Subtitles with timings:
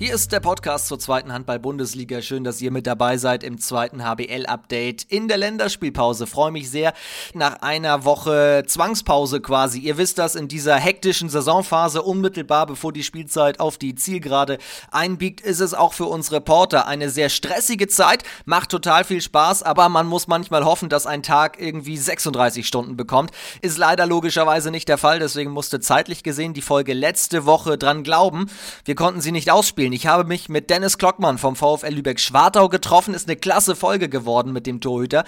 [0.00, 2.22] Hier ist der Podcast zur zweiten Handball-Bundesliga.
[2.22, 6.28] Schön, dass ihr mit dabei seid im zweiten HBL-Update in der Länderspielpause.
[6.28, 6.92] Freue mich sehr
[7.34, 9.80] nach einer Woche Zwangspause quasi.
[9.80, 14.58] Ihr wisst das in dieser hektischen Saisonphase unmittelbar bevor die Spielzeit auf die Zielgerade
[14.92, 18.22] einbiegt, ist es auch für uns Reporter eine sehr stressige Zeit.
[18.44, 22.96] Macht total viel Spaß, aber man muss manchmal hoffen, dass ein Tag irgendwie 36 Stunden
[22.96, 23.32] bekommt.
[23.62, 28.04] Ist leider logischerweise nicht der Fall, deswegen musste zeitlich gesehen die Folge letzte Woche dran
[28.04, 28.46] glauben.
[28.84, 29.92] Wir konnten sie nicht ausspielen spielen.
[29.92, 33.14] Ich habe mich mit Dennis Klockmann vom VfL Lübeck-Schwartau getroffen.
[33.14, 35.24] Ist eine klasse Folge geworden mit dem Torhüter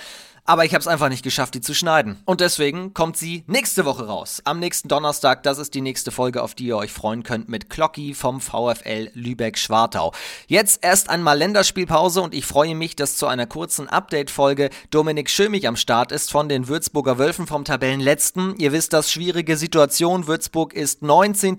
[0.51, 2.21] aber ich habe es einfach nicht geschafft, die zu schneiden.
[2.25, 4.43] Und deswegen kommt sie nächste Woche raus.
[4.43, 7.71] Am nächsten Donnerstag, das ist die nächste Folge, auf die ihr euch freuen könnt mit
[7.71, 10.13] Glocki vom VfL Lübeck-Schwartau.
[10.49, 15.69] Jetzt erst einmal Länderspielpause und ich freue mich, dass zu einer kurzen Update-Folge Dominik Schömich
[15.69, 18.57] am Start ist von den Würzburger Wölfen vom Tabellenletzten.
[18.59, 20.27] Ihr wisst das, schwierige Situation.
[20.27, 21.59] Würzburg ist 19.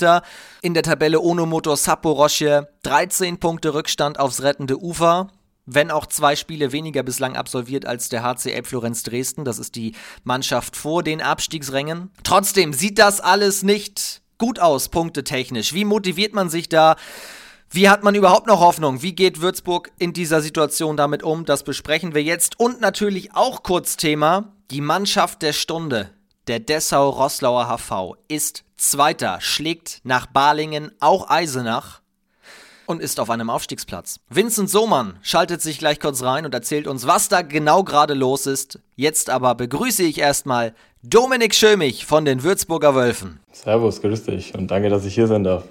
[0.62, 2.68] in der Tabelle ohne Motor Saporosche.
[2.84, 5.30] 13 Punkte Rückstand aufs rettende Ufer
[5.66, 9.46] wenn auch zwei Spiele weniger bislang absolviert als der HCL Florenz Dresden.
[9.46, 12.10] Das ist die Mannschaft vor den Abstiegsrängen.
[12.24, 15.74] Trotzdem sieht das alles nicht gut aus, punktetechnisch.
[15.74, 16.96] Wie motiviert man sich da?
[17.70, 19.02] Wie hat man überhaupt noch Hoffnung?
[19.02, 21.46] Wie geht Würzburg in dieser Situation damit um?
[21.46, 22.60] Das besprechen wir jetzt.
[22.60, 26.10] Und natürlich auch kurz Thema, die Mannschaft der Stunde.
[26.48, 32.01] Der Dessau-Roslauer HV ist Zweiter, schlägt nach Balingen auch Eisenach
[32.86, 34.20] und ist auf einem Aufstiegsplatz.
[34.30, 38.46] Vincent Sohmann schaltet sich gleich kurz rein und erzählt uns, was da genau gerade los
[38.46, 38.80] ist.
[38.96, 43.40] Jetzt aber begrüße ich erstmal Dominik Schömich von den Würzburger Wölfen.
[43.52, 45.64] Servus, grüß dich und danke, dass ich hier sein darf.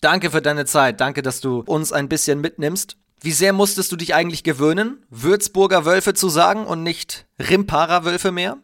[0.00, 2.96] Danke für deine Zeit, danke, dass du uns ein bisschen mitnimmst.
[3.20, 8.32] Wie sehr musstest du dich eigentlich gewöhnen, Würzburger Wölfe zu sagen und nicht Rimparer Wölfe
[8.32, 8.56] mehr?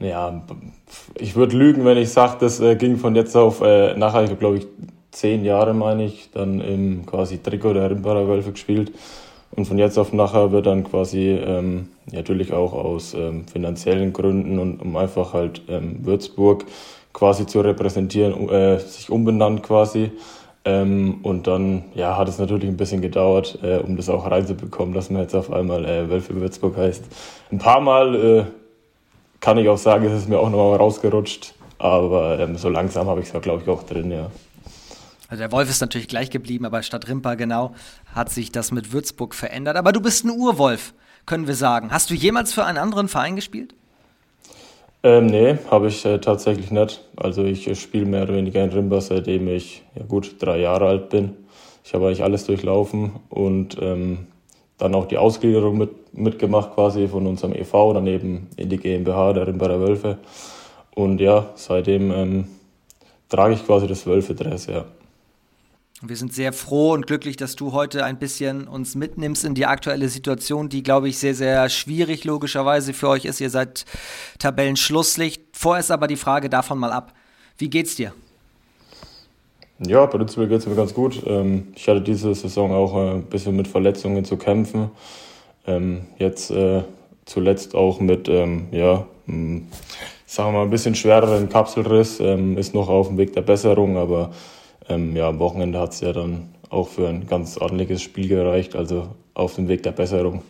[0.00, 0.44] Ja,
[1.14, 4.58] ich würde lügen, wenn ich sage, das äh, ging von jetzt auf äh, nachher, glaube
[4.58, 4.66] ich,
[5.14, 8.92] zehn Jahre, meine ich, dann im quasi Trikot der Rimbacher Wölfe gespielt.
[9.56, 14.58] Und von jetzt auf nachher wird dann quasi ähm, natürlich auch aus ähm, finanziellen Gründen
[14.58, 16.64] und um einfach halt ähm, Würzburg
[17.12, 20.10] quasi zu repräsentieren, äh, sich umbenannt quasi.
[20.64, 24.94] Ähm, und dann ja, hat es natürlich ein bisschen gedauert, äh, um das auch reinzubekommen,
[24.94, 27.04] dass man jetzt auf einmal äh, Wölfe Würzburg heißt.
[27.52, 28.44] Ein paar Mal äh,
[29.40, 33.20] kann ich auch sagen, ist es mir auch nochmal rausgerutscht, aber ähm, so langsam habe
[33.20, 34.30] ich es, glaube ich, auch drin, ja.
[35.28, 37.74] Also der Wolf ist natürlich gleich geblieben, aber statt Rimpa genau
[38.14, 39.76] hat sich das mit Würzburg verändert.
[39.76, 40.94] Aber du bist ein Urwolf,
[41.26, 41.90] können wir sagen.
[41.90, 43.74] Hast du jemals für einen anderen Verein gespielt?
[45.02, 47.02] Ähm, nee, habe ich äh, tatsächlich nicht.
[47.16, 50.86] Also ich äh, spiele mehr oder weniger in Rimba, seitdem ich ja gut drei Jahre
[50.86, 51.36] alt bin.
[51.84, 54.26] Ich habe eigentlich alles durchlaufen und ähm,
[54.78, 59.34] dann auch die Ausgliederung mit, mitgemacht quasi von unserem e.V., dann eben in die GmbH
[59.34, 60.18] der Rimbacher Wölfe.
[60.94, 62.46] Und ja, seitdem ähm,
[63.28, 64.86] trage ich quasi das Wölfe-Dress, ja.
[66.06, 69.64] Wir sind sehr froh und glücklich, dass du heute ein bisschen uns mitnimmst in die
[69.64, 73.40] aktuelle Situation, die, glaube ich, sehr, sehr schwierig logischerweise für euch ist.
[73.40, 73.86] Ihr seid
[74.38, 75.42] Tabellenschlusslicht.
[75.52, 77.14] Vorerst aber die Frage davon mal ab.
[77.56, 78.12] Wie geht's dir?
[79.78, 81.22] Ja, prinzipiell geht es mir ganz gut.
[81.26, 84.90] Ähm, ich hatte diese Saison auch äh, ein bisschen mit Verletzungen zu kämpfen.
[85.66, 86.82] Ähm, jetzt äh,
[87.24, 89.68] zuletzt auch mit, ähm, ja, hm,
[90.26, 92.20] sagen wir mal, ein bisschen schwereren Kapselriss.
[92.20, 94.32] Ist noch auf dem Weg der Besserung, aber
[94.88, 98.74] ähm, ja, am Wochenende hat es ja dann auch für ein ganz ordentliches Spiel gereicht,
[98.76, 100.42] also auf dem Weg der Besserung.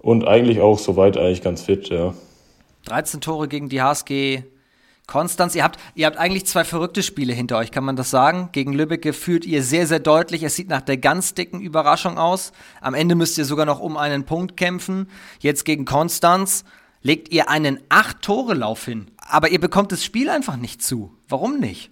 [0.00, 2.14] Und eigentlich auch soweit eigentlich ganz fit, ja.
[2.86, 4.42] 13 Tore gegen die HSG
[5.06, 5.54] Konstanz.
[5.54, 8.48] Ihr habt, ihr habt eigentlich zwei verrückte Spiele hinter euch, kann man das sagen?
[8.52, 10.42] Gegen Lübeck führt ihr sehr, sehr deutlich.
[10.42, 12.52] Es sieht nach der ganz dicken Überraschung aus.
[12.80, 15.08] Am Ende müsst ihr sogar noch um einen Punkt kämpfen.
[15.40, 16.64] Jetzt gegen Konstanz
[17.02, 19.10] legt ihr einen Acht-Tore-Lauf hin.
[19.18, 21.12] Aber ihr bekommt das Spiel einfach nicht zu.
[21.28, 21.90] Warum nicht?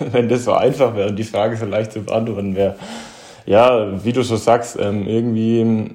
[0.12, 2.76] wenn das so einfach wäre und die Frage so leicht zu beantworten wäre.
[3.46, 5.90] Ja, wie du so sagst, ähm, irgendwie,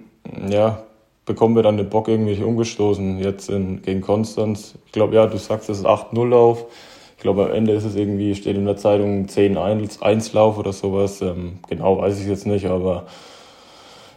[0.50, 0.84] ja,
[1.26, 4.76] bekommen wir dann den Bock irgendwie umgestoßen jetzt in, gegen Konstanz.
[4.86, 6.66] Ich glaube, ja, du sagst, es ist 8-0 Lauf.
[7.18, 11.22] Ich glaube, am Ende ist es irgendwie, steht in der Zeitung 10-1 Lauf oder sowas.
[11.22, 13.06] Ähm, genau weiß ich jetzt nicht, aber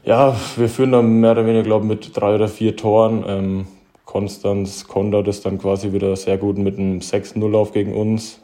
[0.04, 3.24] ja, wir führen dann mehr oder weniger, glaube ich, mit drei oder vier Toren.
[3.26, 3.66] Ähm,
[4.04, 8.40] Konstanz kontert es dann quasi wieder sehr gut mit einem 6-0-Lauf gegen uns.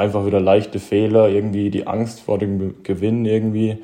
[0.00, 3.78] Einfach wieder leichte Fehler, irgendwie die Angst vor dem Gewinn irgendwie.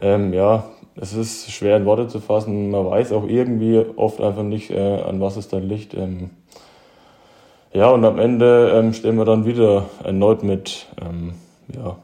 [0.00, 0.64] Ähm, ja,
[0.96, 2.70] es ist schwer in Worte zu fassen.
[2.70, 5.94] Man weiß auch irgendwie oft einfach nicht, äh, an was es dann liegt.
[5.94, 6.30] Ähm,
[7.72, 11.34] ja, und am Ende ähm, stehen wir dann wieder erneut mit, ähm,
[11.74, 11.96] ja,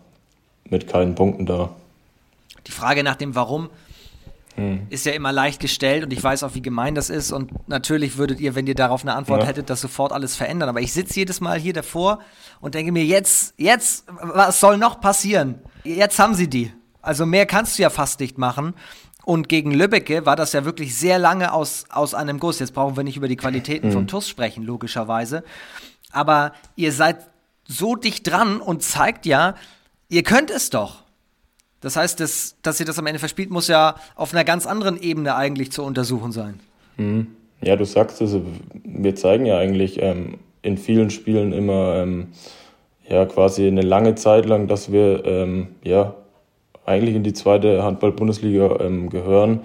[0.68, 1.70] mit keinen Punkten da.
[2.66, 3.70] Die Frage nach dem Warum
[4.56, 4.86] hm.
[4.90, 7.32] ist ja immer leicht gestellt und ich weiß auch, wie gemein das ist.
[7.32, 9.48] Und natürlich würdet ihr, wenn ihr darauf eine Antwort ja.
[9.48, 10.68] hättet, das sofort alles verändern.
[10.68, 12.20] Aber ich sitze jedes Mal hier davor
[12.60, 15.60] und denke mir, jetzt, jetzt, was soll noch passieren?
[15.84, 16.72] Jetzt haben sie die.
[17.00, 18.74] Also mehr kannst du ja fast nicht machen.
[19.24, 22.58] Und gegen Lübbecke war das ja wirklich sehr lange aus, aus einem Guss.
[22.58, 23.92] Jetzt brauchen wir nicht über die Qualitäten mhm.
[23.92, 25.44] von TUS sprechen, logischerweise.
[26.10, 27.30] Aber ihr seid
[27.66, 29.54] so dicht dran und zeigt ja,
[30.08, 31.01] ihr könnt es doch.
[31.82, 35.00] Das heißt, dass, dass ihr das am Ende verspielt, muss ja auf einer ganz anderen
[35.00, 36.60] Ebene eigentlich zu untersuchen sein.
[36.96, 37.26] Mhm.
[37.60, 38.36] Ja, du sagst es,
[38.84, 42.28] wir zeigen ja eigentlich ähm, in vielen Spielen immer ähm,
[43.08, 46.14] ja quasi eine lange Zeit lang, dass wir ähm, ja
[46.86, 49.60] eigentlich in die zweite Handball-Bundesliga ähm, gehören.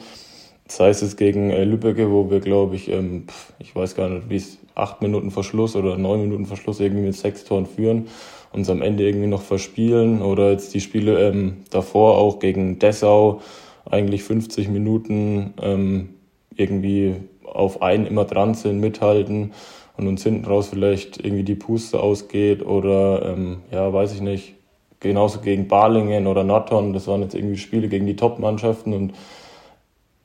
[0.67, 3.27] Sei es gegen äh, Lübbecke, wo wir, glaube ich, ähm,
[3.57, 7.15] ich weiß gar nicht, wie es acht Minuten Verschluss oder neun Minuten Verschluss irgendwie mit
[7.15, 8.07] sechs Toren führen,
[8.51, 10.21] uns am Ende irgendwie noch verspielen.
[10.21, 13.41] Oder jetzt die Spiele ähm, davor auch gegen Dessau,
[13.89, 16.09] eigentlich 50 Minuten ähm,
[16.55, 19.53] irgendwie auf einen immer dran sind, mithalten
[19.97, 24.55] und uns hinten raus vielleicht irgendwie die Puste ausgeht oder ähm, ja, weiß ich nicht,
[24.99, 29.13] genauso gegen Balingen oder Notton, das waren jetzt irgendwie Spiele gegen die Top-Mannschaften und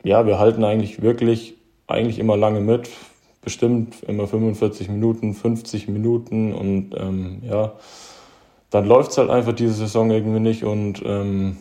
[0.04, 1.54] ja, wir halten eigentlich wirklich
[1.86, 2.90] eigentlich immer lange mit,
[3.42, 7.72] bestimmt immer 45 Minuten, 50 Minuten und ähm, ja,
[8.70, 11.58] dann läuft es halt einfach diese Saison irgendwie nicht und ähm,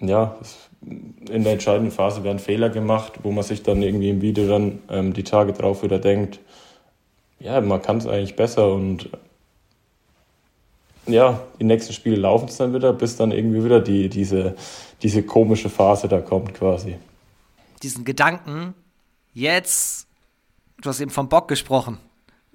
[0.00, 0.36] ja,
[0.82, 4.78] in der entscheidenden Phase werden Fehler gemacht, wo man sich dann irgendwie im Video dann
[4.88, 6.38] ähm, die Tage drauf wieder denkt,
[7.40, 9.10] ja, man kann es eigentlich besser und
[11.06, 14.56] ja, die nächsten Spiele laufen es dann wieder, bis dann irgendwie wieder die, diese,
[15.02, 16.96] diese komische Phase da kommt quasi.
[17.82, 18.74] Diesen Gedanken,
[19.32, 20.05] jetzt,
[20.80, 21.98] du hast eben vom Bock gesprochen,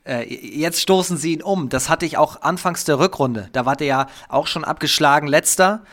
[0.03, 1.69] äh, jetzt stoßen sie ihn um.
[1.69, 3.50] Das hatte ich auch anfangs der Rückrunde.
[3.53, 5.83] Da war der ja auch schon abgeschlagen, letzter.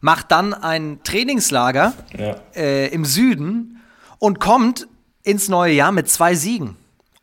[0.00, 2.36] Macht dann ein Trainingslager ja.
[2.54, 3.80] äh, im Süden
[4.18, 4.86] und kommt
[5.24, 6.76] ins neue Jahr mit zwei Siegen.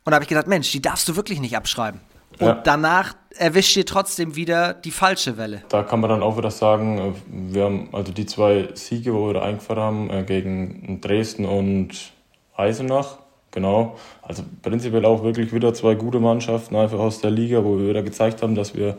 [0.03, 2.01] Und da habe ich gedacht, Mensch, die darfst du wirklich nicht abschreiben.
[2.39, 2.61] Und ja.
[2.63, 5.63] danach erwischt ihr trotzdem wieder die falsche Welle.
[5.69, 9.35] Da kann man dann auch wieder sagen, wir haben also die zwei Siege, wo wir
[9.35, 12.11] da eingefahren haben, äh, gegen Dresden und
[12.57, 13.19] Eisenach.
[13.51, 13.97] Genau.
[14.27, 18.01] Also prinzipiell auch wirklich wieder zwei gute Mannschaften einfach aus der Liga, wo wir wieder
[18.01, 18.97] gezeigt haben, dass wir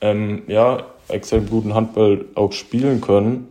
[0.00, 3.48] ähm, ja, extrem guten Handball auch spielen können.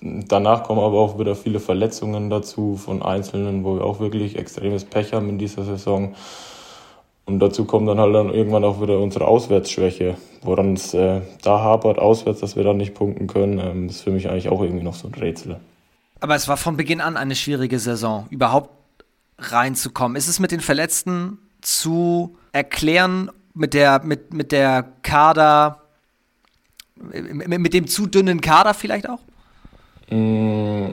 [0.00, 4.84] Danach kommen aber auch wieder viele Verletzungen dazu von Einzelnen, wo wir auch wirklich extremes
[4.84, 6.14] Pech haben in dieser Saison.
[7.26, 11.60] Und dazu kommt dann halt dann irgendwann auch wieder unsere Auswärtsschwäche, woran es äh, da
[11.60, 13.58] hapert, auswärts, dass wir dann nicht punkten können.
[13.58, 15.58] Ähm, ist für mich eigentlich auch irgendwie noch so ein Rätsel.
[16.20, 18.68] Aber es war von Beginn an eine schwierige Saison, überhaupt
[19.38, 20.16] reinzukommen.
[20.16, 25.82] Ist es mit den Verletzten zu erklären, mit der, mit, mit der Kader,
[26.96, 29.20] mit, mit dem zu dünnen Kader vielleicht auch?
[30.10, 30.90] Mm,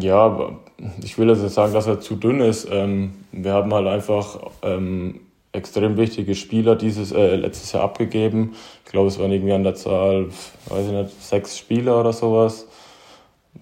[0.00, 0.58] ja,
[1.02, 2.68] ich will jetzt sagen, dass er zu dünn ist.
[2.70, 5.20] Ähm, wir haben halt einfach ähm,
[5.52, 8.54] extrem wichtige Spieler dieses äh, letztes Jahr abgegeben.
[8.84, 10.28] Ich glaube, es waren irgendwie an der Zahl,
[10.68, 12.66] weiß ich nicht, sechs Spieler oder sowas.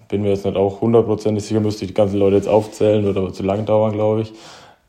[0.07, 3.19] Bin mir jetzt nicht auch hundertprozentig sicher, müsste ich die ganzen Leute jetzt aufzählen, würde
[3.19, 4.33] aber zu lang dauern, glaube ich.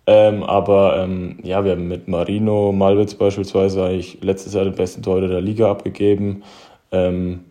[0.06, 5.02] Ähm, aber ähm, ja, wir haben mit Marino Malwitz beispielsweise eigentlich letztes Jahr den besten
[5.02, 6.44] Torhüter der Liga abgegeben.
[6.92, 7.44] Ähm,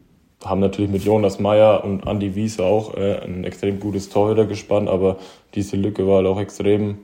[0.44, 4.90] haben natürlich mit Jonas Meyer und Andy Wiese auch äh, ein extrem gutes Torhüter gespannt,
[4.90, 5.18] aber
[5.54, 7.00] diese Lücke war halt auch extrem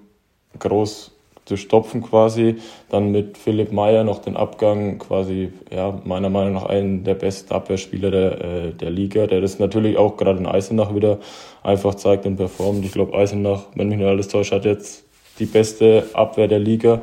[0.60, 1.12] groß
[1.46, 2.58] zu stopfen quasi.
[2.90, 7.54] Dann mit Philipp Meyer noch den Abgang quasi, ja, meiner Meinung nach einen der besten
[7.54, 11.20] Abwehrspieler der, äh, der Liga, der das natürlich auch gerade in Eisenach wieder
[11.64, 12.86] einfach zeigt und performt.
[12.86, 15.06] Ich glaube, Eisenach, wenn mich nicht alles täuscht, hat jetzt
[15.40, 17.02] die beste Abwehr der Liga.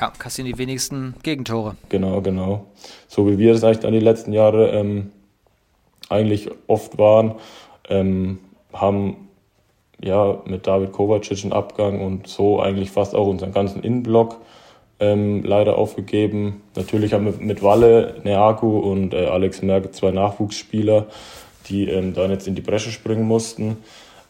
[0.00, 1.76] Ja, kassieren die wenigsten Gegentore.
[1.88, 2.66] Genau, genau.
[3.08, 5.10] So wie wir das eigentlich dann die letzten Jahre ähm,
[6.08, 7.34] eigentlich oft waren,
[7.88, 8.38] ähm,
[8.72, 9.27] haben
[10.00, 14.36] ja, mit David Kovacic einen Abgang und so eigentlich fast auch unseren ganzen Innenblock
[15.00, 16.62] ähm, leider aufgegeben.
[16.76, 21.06] Natürlich haben wir mit Walle, Neaku und äh, Alex Merck zwei Nachwuchsspieler,
[21.68, 23.76] die ähm, dann jetzt in die Bresche springen mussten.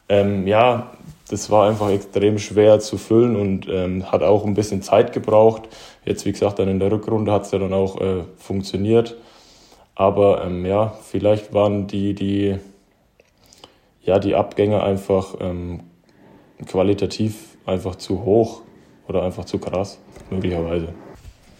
[0.08, 0.90] Ähm, ja,
[1.28, 5.68] das war einfach extrem schwer zu füllen und ähm, hat auch ein bisschen Zeit gebraucht.
[6.04, 9.16] Jetzt, wie gesagt, dann in der Rückrunde hat es ja dann auch äh, funktioniert.
[9.94, 12.56] Aber ähm, ja, vielleicht waren die, die
[14.08, 15.80] ja, die Abgänge einfach ähm,
[16.64, 18.62] qualitativ einfach zu hoch
[19.06, 19.98] oder einfach zu krass,
[20.30, 20.94] möglicherweise.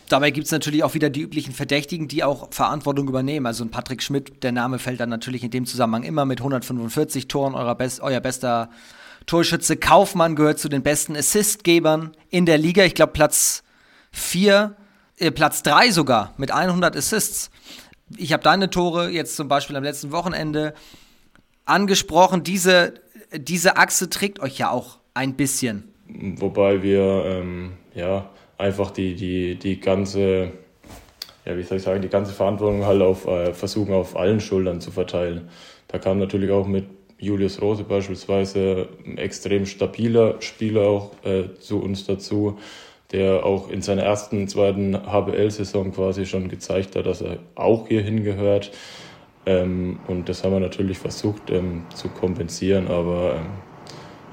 [0.09, 3.45] Dabei gibt es natürlich auch wieder die üblichen Verdächtigen, die auch Verantwortung übernehmen.
[3.45, 7.29] Also ein Patrick Schmidt, der Name fällt dann natürlich in dem Zusammenhang immer mit 145
[7.29, 8.71] Toren, euer, best, euer bester
[9.27, 9.77] Torschütze.
[9.77, 12.83] Kaufmann gehört zu den besten Assistgebern in der Liga.
[12.85, 13.63] Ich glaube Platz
[14.13, 14.75] 4,
[15.19, 17.51] äh, Platz 3 sogar mit 100 Assists.
[18.17, 20.73] Ich habe deine Tore jetzt zum Beispiel am letzten Wochenende
[21.69, 22.95] angesprochen, diese,
[23.37, 25.85] diese Achse trägt euch ja auch ein bisschen.
[26.09, 30.53] Wobei wir ähm, ja einfach die, die, die ganze
[31.49, 34.83] ja, wie soll ich sagen, die ganze Verantwortung halt auf, äh, versuchen auf allen Schultern
[34.83, 35.49] zu verteilen.
[35.89, 36.85] Da kam natürlich auch mit
[37.19, 42.59] Julius Rose beispielsweise ein extrem stabiler Spieler auch äh, zu uns dazu,
[43.13, 48.03] der auch in seiner ersten, zweiten HBL-Saison quasi schon gezeigt hat, dass er auch hier
[48.03, 48.71] hingehört.
[49.49, 53.47] Ähm, und das haben wir natürlich versucht ähm, zu kompensieren, aber ähm,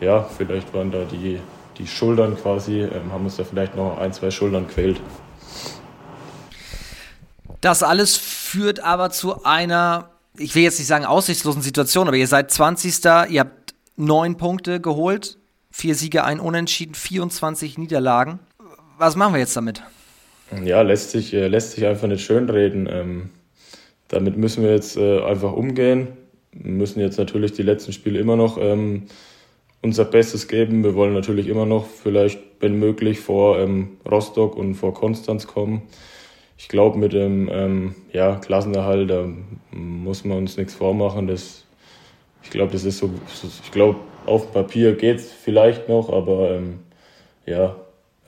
[0.01, 1.39] ja, vielleicht waren da die,
[1.77, 4.99] die Schultern quasi, ähm, haben uns da vielleicht noch ein, zwei Schultern quält.
[7.61, 12.27] Das alles führt aber zu einer ich will jetzt nicht sagen aussichtslosen Situation, aber ihr
[12.27, 13.03] seid 20.
[13.29, 15.37] Ihr habt neun Punkte geholt,
[15.71, 18.39] vier Siege, ein Unentschieden, 24 Niederlagen.
[18.97, 19.81] Was machen wir jetzt damit?
[20.63, 22.87] Ja, lässt sich, äh, lässt sich einfach nicht schönreden.
[22.89, 23.29] Ähm,
[24.07, 26.09] damit müssen wir jetzt äh, einfach umgehen.
[26.51, 29.03] Wir müssen jetzt natürlich die letzten Spiele immer noch ähm,
[29.81, 30.83] unser Bestes geben.
[30.83, 35.83] Wir wollen natürlich immer noch vielleicht, wenn möglich, vor ähm, Rostock und vor Konstanz kommen
[36.57, 39.27] ich glaube, mit dem ähm, ja, Klassenerhalt, da
[39.71, 41.27] muss man uns nichts vormachen.
[41.27, 41.65] Das,
[42.43, 43.09] ich glaube, das ist so,
[43.63, 46.79] ich glaube, auf Papier geht es vielleicht noch, aber ähm,
[47.45, 47.75] ja,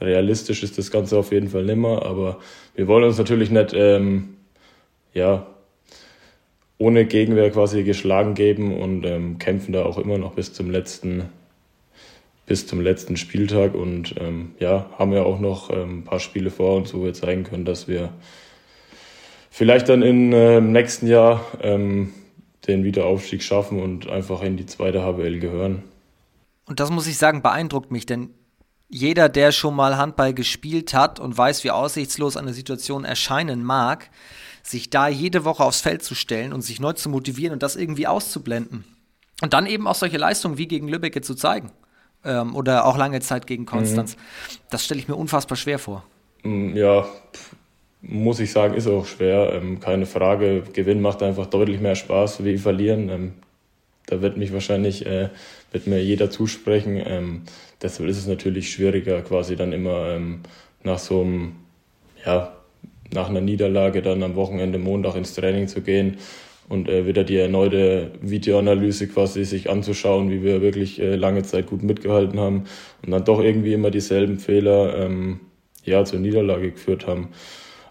[0.01, 2.05] realistisch ist das Ganze auf jeden Fall nimmer.
[2.05, 2.39] Aber
[2.75, 4.35] wir wollen uns natürlich nicht ähm,
[5.13, 5.47] ja,
[6.77, 11.29] ohne Gegenwehr quasi geschlagen geben und ähm, kämpfen da auch immer noch bis zum letzten
[12.45, 16.49] bis zum letzten Spieltag und ähm, ja, haben ja auch noch ähm, ein paar Spiele
[16.49, 18.13] vor uns, wo wir zeigen können, dass wir
[19.51, 22.13] vielleicht dann im äh, nächsten Jahr ähm,
[22.65, 25.83] den Wiederaufstieg schaffen und einfach in die zweite HBL gehören.
[26.65, 28.29] Und das muss ich sagen, beeindruckt mich, denn
[28.89, 34.09] jeder, der schon mal Handball gespielt hat und weiß, wie aussichtslos eine Situation erscheinen mag,
[34.67, 37.75] sich da jede Woche aufs Feld zu stellen und sich neu zu motivieren und das
[37.75, 38.83] irgendwie auszublenden.
[39.41, 41.71] Und dann eben auch solche Leistungen wie gegen Lübeck zu zeigen
[42.25, 44.15] ähm, oder auch lange Zeit gegen Konstanz.
[44.15, 44.21] Mhm.
[44.69, 46.03] Das stelle ich mir unfassbar schwer vor.
[46.43, 47.07] Mm, ja,
[48.01, 49.53] muss ich sagen, ist auch schwer.
[49.53, 50.63] Ähm, keine Frage.
[50.73, 53.09] Gewinn macht einfach deutlich mehr Spaß wie verlieren.
[53.09, 53.33] Ähm,
[54.07, 55.29] da wird mich wahrscheinlich, äh,
[55.71, 57.01] wird mir jeder zusprechen.
[57.05, 57.43] Ähm,
[57.81, 60.41] deshalb ist es natürlich schwieriger, quasi dann immer ähm,
[60.83, 61.55] nach so einem,
[62.25, 62.56] ja,
[63.13, 66.17] nach einer Niederlage dann am Wochenende Montag ins Training zu gehen
[66.69, 71.67] und äh, wieder die erneute Videoanalyse quasi sich anzuschauen, wie wir wirklich äh, lange Zeit
[71.67, 72.65] gut mitgehalten haben
[73.03, 75.39] und dann doch irgendwie immer dieselben Fehler ähm,
[75.83, 77.29] ja, zur Niederlage geführt haben.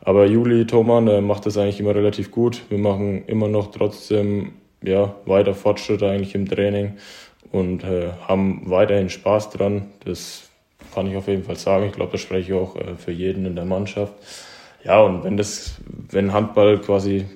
[0.02, 2.62] Aber Juli Thoman äh, macht das eigentlich immer relativ gut.
[2.68, 4.52] Wir machen immer noch trotzdem
[4.84, 6.92] ja, weiter Fortschritte eigentlich im Training
[7.50, 9.86] und äh, haben weiterhin Spaß dran.
[10.04, 10.50] Das
[10.94, 11.86] kann ich auf jeden Fall sagen.
[11.86, 14.12] Ich glaube, das spreche ich auch äh, für jeden in der Mannschaft.
[14.84, 15.76] Ja, und wenn das,
[16.10, 17.26] wenn Handball quasi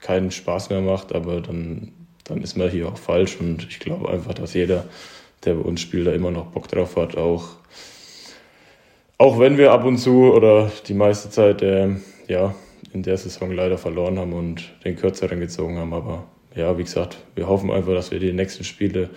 [0.00, 1.92] keinen Spaß mehr macht, aber dann,
[2.24, 4.84] dann ist man hier auch falsch und ich glaube einfach, dass jeder,
[5.44, 7.48] der bei uns spielt, da immer noch Bock drauf hat, auch,
[9.18, 11.96] auch wenn wir ab und zu oder die meiste Zeit äh,
[12.28, 12.54] ja,
[12.92, 17.18] in der Saison leider verloren haben und den kürzeren gezogen haben, aber ja, wie gesagt,
[17.34, 19.10] wir hoffen einfach, dass wir die nächsten Spiele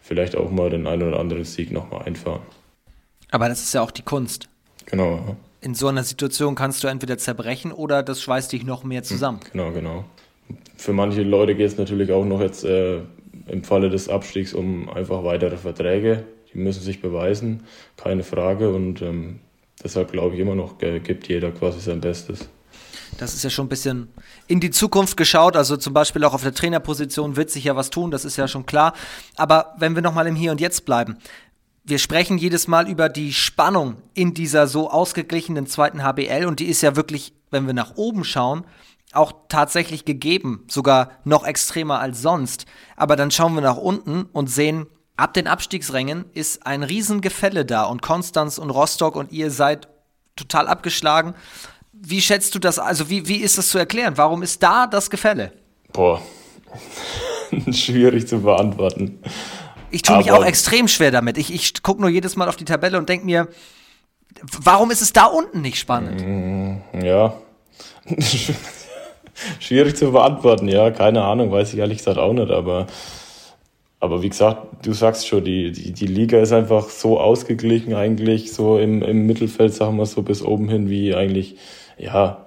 [0.00, 2.42] vielleicht auch mal den einen oder anderen Sieg nochmal einfahren.
[3.30, 4.48] Aber das ist ja auch die Kunst.
[4.86, 5.36] Genau.
[5.60, 9.40] In so einer Situation kannst du entweder zerbrechen oder das schweißt dich noch mehr zusammen.
[9.52, 10.04] Genau, genau
[10.80, 13.00] für manche Leute geht es natürlich auch noch jetzt äh,
[13.46, 16.24] im Falle des Abstiegs um einfach weitere Verträge.
[16.52, 17.64] Die müssen sich beweisen,
[17.96, 18.72] keine Frage.
[18.72, 19.40] Und ähm,
[19.82, 22.48] deshalb glaube ich immer noch, gibt jeder quasi sein Bestes.
[23.18, 24.08] Das ist ja schon ein bisschen
[24.46, 25.56] in die Zukunft geschaut.
[25.56, 28.48] Also zum Beispiel auch auf der Trainerposition wird sich ja was tun, das ist ja
[28.48, 28.94] schon klar.
[29.36, 31.18] Aber wenn wir nochmal im Hier und Jetzt bleiben.
[31.82, 36.66] Wir sprechen jedes Mal über die Spannung in dieser so ausgeglichenen zweiten HBL und die
[36.66, 38.64] ist ja wirklich, wenn wir nach oben schauen,
[39.12, 42.66] auch tatsächlich gegeben, sogar noch extremer als sonst.
[42.96, 47.84] Aber dann schauen wir nach unten und sehen, ab den Abstiegsrängen ist ein Riesengefälle da
[47.84, 49.88] und Konstanz und Rostock und ihr seid
[50.36, 51.34] total abgeschlagen.
[51.92, 52.78] Wie schätzt du das?
[52.78, 54.16] Also, wie, wie ist das zu erklären?
[54.16, 55.52] Warum ist da das Gefälle?
[55.92, 56.22] Boah,
[57.72, 59.18] schwierig zu beantworten.
[59.90, 61.38] Ich tue mich auch extrem schwer damit.
[61.38, 63.48] Ich, ich gucke nur jedes Mal auf die Tabelle und denke mir,
[64.62, 66.22] warum ist es da unten nicht spannend?
[66.24, 67.34] Mm, ja.
[69.58, 72.86] Schwierig zu beantworten, ja, keine Ahnung, weiß ich ehrlich gesagt auch nicht, aber,
[73.98, 78.52] aber wie gesagt, du sagst schon, die, die, die Liga ist einfach so ausgeglichen eigentlich,
[78.52, 81.56] so im, im Mittelfeld, sagen wir so, bis oben hin, wie eigentlich,
[81.96, 82.44] ja,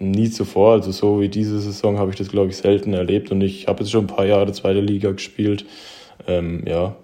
[0.00, 0.72] nie zuvor.
[0.72, 3.80] Also so wie diese Saison habe ich das, glaube ich, selten erlebt und ich habe
[3.82, 5.64] jetzt schon ein paar Jahre zweite Liga gespielt.
[6.26, 6.96] Ähm, ja,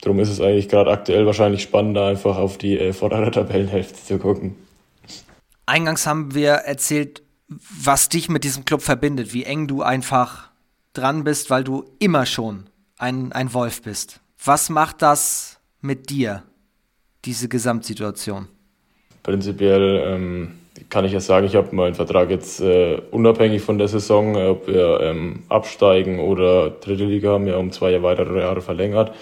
[0.00, 4.18] darum ist es eigentlich gerade aktuell wahrscheinlich spannender, einfach auf die äh, vordere Tabellenhälfte zu
[4.18, 4.56] gucken.
[5.66, 10.50] Eingangs haben wir erzählt, was dich mit diesem Club verbindet, wie eng du einfach
[10.92, 12.64] dran bist, weil du immer schon
[12.98, 14.20] ein, ein Wolf bist.
[14.42, 16.42] Was macht das mit dir,
[17.24, 18.48] diese Gesamtsituation?
[19.22, 20.58] Prinzipiell, ähm,
[20.90, 24.66] kann ich ja sagen, ich habe meinen Vertrag jetzt äh, unabhängig von der Saison, ob
[24.66, 29.12] wir ähm, absteigen oder dritte Liga, haben ja um zwei weitere Jahre verlängert.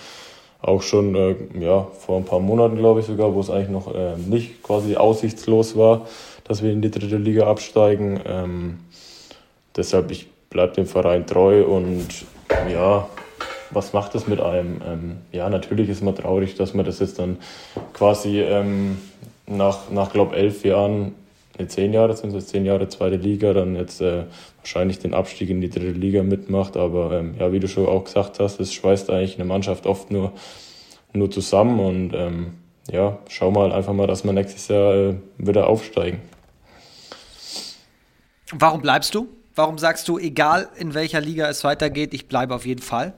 [0.61, 3.95] Auch schon äh, ja, vor ein paar Monaten, glaube ich sogar, wo es eigentlich noch
[3.95, 6.07] äh, nicht quasi aussichtslos war,
[6.45, 8.21] dass wir in die dritte Liga absteigen.
[8.27, 8.79] Ähm,
[9.77, 12.07] deshalb, ich bleibe dem Verein treu und
[12.71, 13.09] ja,
[13.71, 14.81] was macht das mit einem?
[14.87, 17.39] Ähm, ja, natürlich ist man traurig, dass man das jetzt dann
[17.95, 18.99] quasi ähm,
[19.47, 21.15] nach, nach glaube elf Jahren,
[21.59, 24.25] ne, zehn Jahre sind es, zehn Jahre zweite Liga, dann jetzt äh,
[24.59, 26.77] wahrscheinlich den Abstieg in die dritte Liga mitmacht.
[26.77, 30.11] Aber ähm, ja, wie du schon auch gesagt hast, es schweißt eigentlich eine Mannschaft oft
[30.11, 30.33] nur,
[31.13, 32.55] nur zusammen und ähm,
[32.91, 36.21] ja, schau mal einfach mal, dass wir nächstes Jahr äh, wieder aufsteigen.
[38.53, 39.29] Warum bleibst du?
[39.55, 43.15] Warum sagst du, egal in welcher Liga es weitergeht, ich bleibe auf jeden Fall?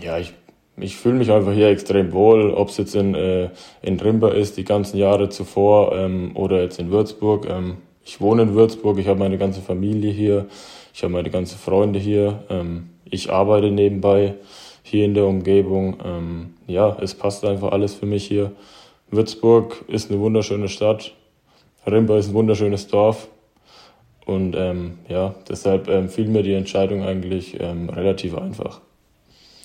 [0.00, 0.34] Ja, ich,
[0.80, 3.50] ich fühle mich einfach hier extrem wohl, ob es jetzt in, äh,
[3.82, 7.46] in Rimba ist, die ganzen Jahre zuvor, ähm, oder jetzt in Würzburg.
[7.48, 10.46] Ähm, ich wohne in Würzburg, ich habe meine ganze Familie hier,
[10.94, 14.34] ich habe meine ganzen Freunde hier, ähm, ich arbeite nebenbei
[14.82, 15.98] hier in der Umgebung.
[16.04, 18.52] Ähm, ja, es passt einfach alles für mich hier.
[19.10, 21.14] Würzburg ist eine wunderschöne Stadt,
[21.86, 23.28] Rimba ist ein wunderschönes Dorf.
[24.26, 28.82] Und ähm, ja, deshalb ähm, fiel mir die Entscheidung eigentlich ähm, relativ einfach.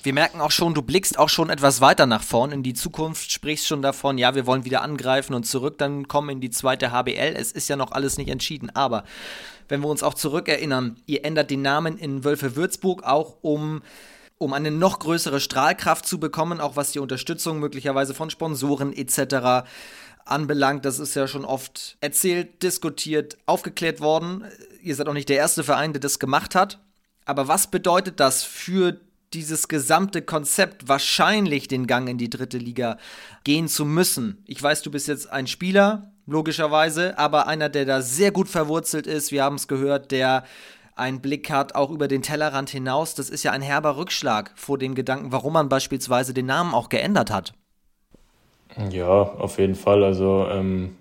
[0.04, 3.32] Wir merken auch schon, du blickst auch schon etwas weiter nach vorn in die Zukunft,
[3.32, 6.92] sprichst schon davon, ja, wir wollen wieder angreifen und zurück dann kommen in die zweite
[6.92, 7.34] HBL.
[7.34, 9.04] Es ist ja noch alles nicht entschieden, aber
[9.66, 13.80] wenn wir uns auch zurückerinnern, ihr ändert den Namen in Wölfe Würzburg auch um
[14.36, 19.66] um eine noch größere Strahlkraft zu bekommen, auch was die Unterstützung möglicherweise von Sponsoren etc.
[20.26, 20.84] anbelangt.
[20.84, 24.44] Das ist ja schon oft erzählt, diskutiert, aufgeklärt worden.
[24.82, 26.78] Ihr seid auch nicht der erste Verein, der das gemacht hat.
[27.24, 29.00] Aber was bedeutet das für
[29.34, 32.98] dieses gesamte Konzept wahrscheinlich den Gang in die dritte Liga
[33.44, 34.42] gehen zu müssen.
[34.46, 39.06] Ich weiß, du bist jetzt ein Spieler, logischerweise, aber einer, der da sehr gut verwurzelt
[39.06, 39.32] ist.
[39.32, 40.44] Wir haben es gehört, der
[40.96, 43.14] einen Blick hat, auch über den Tellerrand hinaus.
[43.14, 46.88] Das ist ja ein herber Rückschlag vor dem Gedanken, warum man beispielsweise den Namen auch
[46.88, 47.52] geändert hat.
[48.90, 50.04] Ja, auf jeden Fall.
[50.04, 50.96] Also ähm,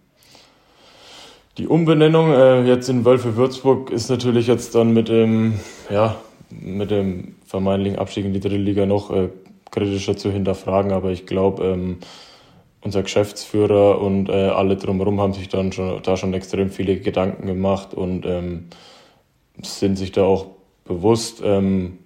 [1.58, 6.16] die Umbenennung äh, jetzt in Wölfe Würzburg ist natürlich jetzt dann mit dem, ja,
[6.62, 9.30] mit dem vermeintlichen Abstieg in die dritte Liga noch äh,
[9.72, 10.92] kritischer zu hinterfragen.
[10.92, 11.98] Aber ich glaube, ähm,
[12.82, 17.48] unser Geschäftsführer und äh, alle drumherum haben sich dann schon, da schon extrem viele Gedanken
[17.48, 18.66] gemacht und ähm,
[19.62, 20.48] sind sich da auch
[20.86, 21.42] bewusst.
[21.44, 22.00] Ähm,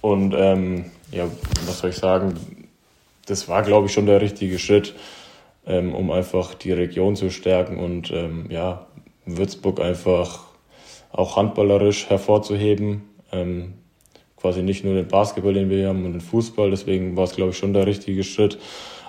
[0.00, 1.26] und ähm, ja,
[1.66, 2.34] was soll ich sagen,
[3.26, 4.94] das war, glaube ich, schon der richtige Schritt,
[5.66, 8.86] ähm, um einfach die Region zu stärken und ähm, ja,
[9.26, 10.44] Würzburg einfach
[11.12, 13.07] auch handballerisch hervorzuheben.
[13.32, 13.74] Ähm,
[14.36, 16.70] quasi nicht nur den Basketball, den wir haben und den Fußball.
[16.70, 18.58] Deswegen war es, glaube ich, schon der richtige Schritt.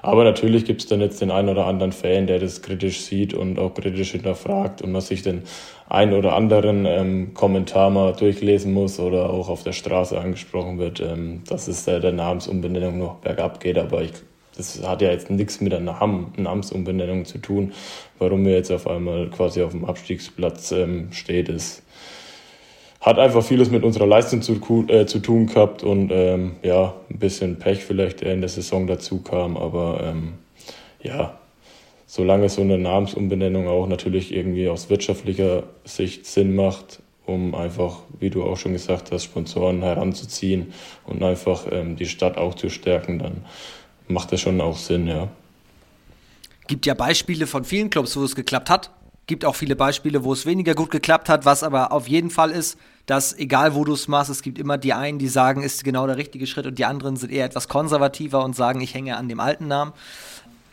[0.01, 3.33] Aber natürlich gibt es dann jetzt den einen oder anderen Fan, der das kritisch sieht
[3.33, 5.43] und auch kritisch hinterfragt und man sich den
[5.89, 11.01] einen oder anderen ähm, Kommentar mal durchlesen muss oder auch auf der Straße angesprochen wird,
[11.01, 13.77] ähm, dass es äh, der Namensumbenennung noch bergab geht.
[13.77, 14.11] Aber ich,
[14.55, 17.73] das hat ja jetzt nichts mit der Namen, Namensumbenennung zu tun.
[18.19, 21.83] Warum wir jetzt auf einmal quasi auf dem Abstiegsplatz ähm, steht, ist
[23.01, 27.19] hat einfach vieles mit unserer Leistung zu, äh, zu tun gehabt und ähm, ja, ein
[27.19, 30.33] bisschen Pech vielleicht in der Saison dazu kam, aber ähm,
[31.01, 31.37] ja,
[32.05, 38.29] solange so eine Namensumbenennung auch natürlich irgendwie aus wirtschaftlicher Sicht Sinn macht, um einfach, wie
[38.29, 40.73] du auch schon gesagt hast, Sponsoren heranzuziehen
[41.05, 43.45] und einfach ähm, die Stadt auch zu stärken, dann
[44.09, 45.29] macht das schon auch Sinn, ja.
[46.67, 48.91] Gibt ja Beispiele von vielen Clubs, wo es geklappt hat
[49.29, 52.49] gibt auch viele Beispiele, wo es weniger gut geklappt hat, was aber auf jeden Fall
[52.49, 55.83] ist, dass egal wo du es machst, es gibt immer die einen, die sagen, ist
[55.83, 59.15] genau der richtige Schritt und die anderen sind eher etwas konservativer und sagen, ich hänge
[59.15, 59.93] an dem alten Namen.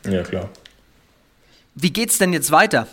[0.08, 0.48] Ja, klar.
[1.74, 2.88] Wie geht's denn jetzt weiter?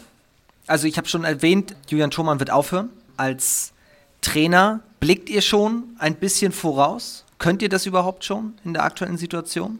[0.67, 3.71] Also ich habe schon erwähnt, Julian Thomann wird aufhören als
[4.21, 4.82] Trainer.
[4.99, 7.23] Blickt ihr schon ein bisschen voraus?
[7.39, 9.80] Könnt ihr das überhaupt schon in der aktuellen Situation?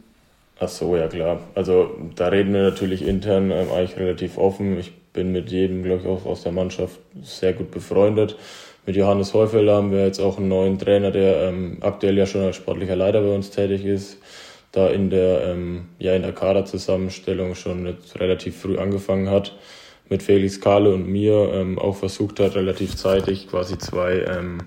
[0.60, 1.40] Ach so, ja klar.
[1.54, 4.78] Also da reden wir natürlich intern ähm, eigentlich relativ offen.
[4.78, 8.36] Ich bin mit jedem, glaube ich, auch aus der Mannschaft sehr gut befreundet.
[8.84, 12.42] Mit Johannes Heufelder haben wir jetzt auch einen neuen Trainer, der ähm, aktuell ja schon
[12.42, 14.18] als sportlicher Leiter bei uns tätig ist,
[14.72, 19.56] da in der, ähm, ja, in der Kaderzusammenstellung schon relativ früh angefangen hat,
[20.10, 24.58] mit Felix Kahle und mir ähm, auch versucht hat, relativ zeitig quasi zwei, ähm,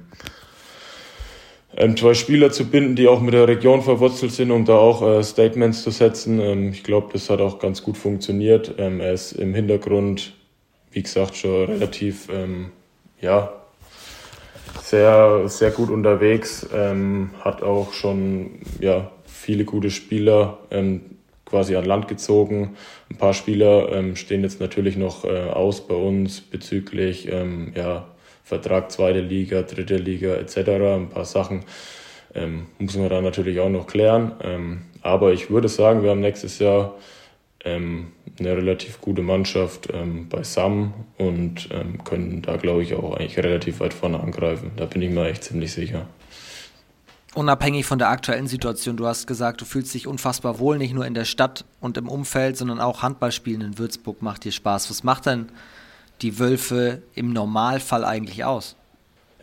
[1.76, 5.04] ähm, zwei Spieler zu binden, die auch mit der Region verwurzelt sind, um da auch
[5.04, 6.40] äh, Statements zu setzen.
[6.40, 8.74] Ähm, ich glaube, das hat auch ganz gut funktioniert.
[8.80, 10.34] Ähm, er ist im Hintergrund
[10.98, 12.72] wie gesagt, schon relativ, ähm,
[13.22, 13.54] ja,
[14.82, 21.02] sehr, sehr gut unterwegs, ähm, hat auch schon, ja, viele gute Spieler ähm,
[21.46, 22.78] quasi an Land gezogen.
[23.12, 28.08] Ein paar Spieler ähm, stehen jetzt natürlich noch äh, aus bei uns bezüglich ähm, ja,
[28.44, 30.58] Vertrag zweite Liga, dritte Liga etc.
[30.58, 31.64] Ein paar Sachen
[32.34, 34.32] ähm, muss man da natürlich auch noch klären.
[34.42, 36.96] Ähm, aber ich würde sagen, wir haben nächstes Jahr
[37.66, 43.38] ähm, eine relativ gute Mannschaft ähm, beisammen und ähm, können da, glaube ich, auch eigentlich
[43.38, 44.72] relativ weit vorne angreifen.
[44.78, 46.08] Da bin ich mir echt ziemlich sicher.
[47.34, 51.06] Unabhängig von der aktuellen Situation, du hast gesagt, du fühlst dich unfassbar wohl, nicht nur
[51.06, 54.90] in der Stadt und im Umfeld, sondern auch Handballspielen in Würzburg macht dir Spaß.
[54.90, 55.50] Was macht denn
[56.22, 58.76] die Wölfe im Normalfall eigentlich aus?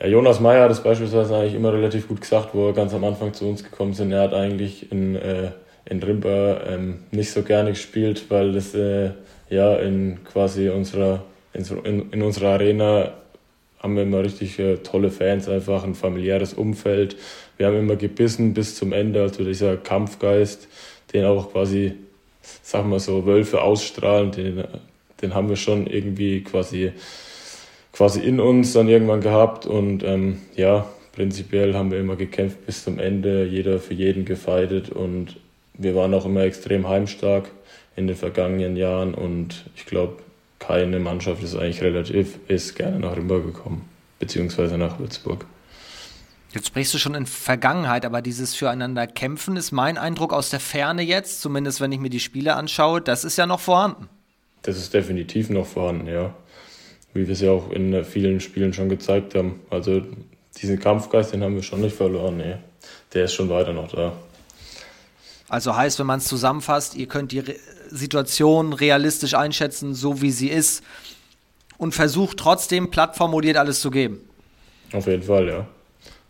[0.00, 3.04] Ja, Jonas Meyer hat es beispielsweise eigentlich immer relativ gut gesagt, wo er ganz am
[3.04, 4.10] Anfang zu uns gekommen sind.
[4.10, 5.52] Er hat eigentlich in, äh,
[5.86, 9.10] in Rimper ähm, nicht so gerne gespielt, weil das äh,
[9.50, 13.12] ja in quasi unserer, in, in unserer Arena
[13.84, 17.16] haben wir immer richtig äh, tolle Fans, einfach ein familiäres Umfeld.
[17.58, 20.68] Wir haben immer gebissen bis zum Ende, also dieser Kampfgeist,
[21.12, 21.92] den auch quasi,
[22.62, 24.64] sagen wir so, Wölfe ausstrahlen, den,
[25.20, 26.92] den haben wir schon irgendwie quasi,
[27.92, 32.84] quasi in uns dann irgendwann gehabt und ähm, ja, prinzipiell haben wir immer gekämpft bis
[32.84, 35.36] zum Ende, jeder für jeden gefeitet und
[35.74, 37.50] wir waren auch immer extrem heimstark
[37.96, 40.16] in den vergangenen Jahren und ich glaube,
[40.58, 45.46] keine Mannschaft ist eigentlich relativ, ist gerne nach Rimba gekommen, beziehungsweise nach Würzburg.
[46.52, 50.60] Jetzt sprichst du schon in Vergangenheit, aber dieses Füreinander kämpfen ist mein Eindruck aus der
[50.60, 54.08] Ferne jetzt, zumindest wenn ich mir die Spiele anschaue, das ist ja noch vorhanden.
[54.62, 56.32] Das ist definitiv noch vorhanden, ja.
[57.12, 59.60] Wie wir es ja auch in vielen Spielen schon gezeigt haben.
[59.68, 60.02] Also
[60.60, 62.56] diesen Kampfgeist, den haben wir schon nicht verloren, nee.
[63.12, 64.12] Der ist schon weiter noch da.
[65.48, 67.54] Also heißt, wenn man es zusammenfasst, ihr könnt die Re
[67.90, 70.82] Situation realistisch einschätzen, so wie sie ist
[71.78, 74.18] und versucht trotzdem plattformuliert alles zu geben.
[74.92, 75.66] Auf jeden Fall, ja.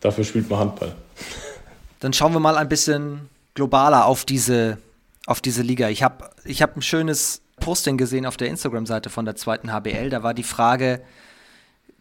[0.01, 0.95] Dafür spielt man Handball.
[2.01, 4.79] Dann schauen wir mal ein bisschen globaler auf diese,
[5.27, 5.89] auf diese Liga.
[5.89, 10.11] Ich habe ich hab ein schönes Posting gesehen auf der Instagram-Seite von der zweiten HBL.
[10.11, 11.01] Da war die Frage,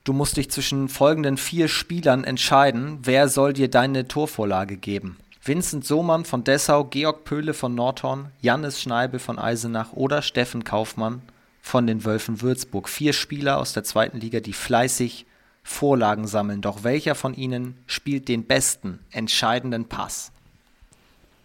[0.04, 5.18] du musst dich zwischen folgenden vier Spielern entscheiden, wer soll dir deine Torvorlage geben?
[5.46, 11.22] Vincent Sohmann von Dessau, Georg Pöhle von Nordhorn, Jannis Schneibel von Eisenach oder Steffen Kaufmann
[11.62, 12.88] von den Wölfen Würzburg.
[12.88, 15.26] Vier Spieler aus der zweiten Liga, die fleißig
[15.62, 16.62] Vorlagen sammeln.
[16.62, 20.32] Doch welcher von ihnen spielt den besten, entscheidenden Pass?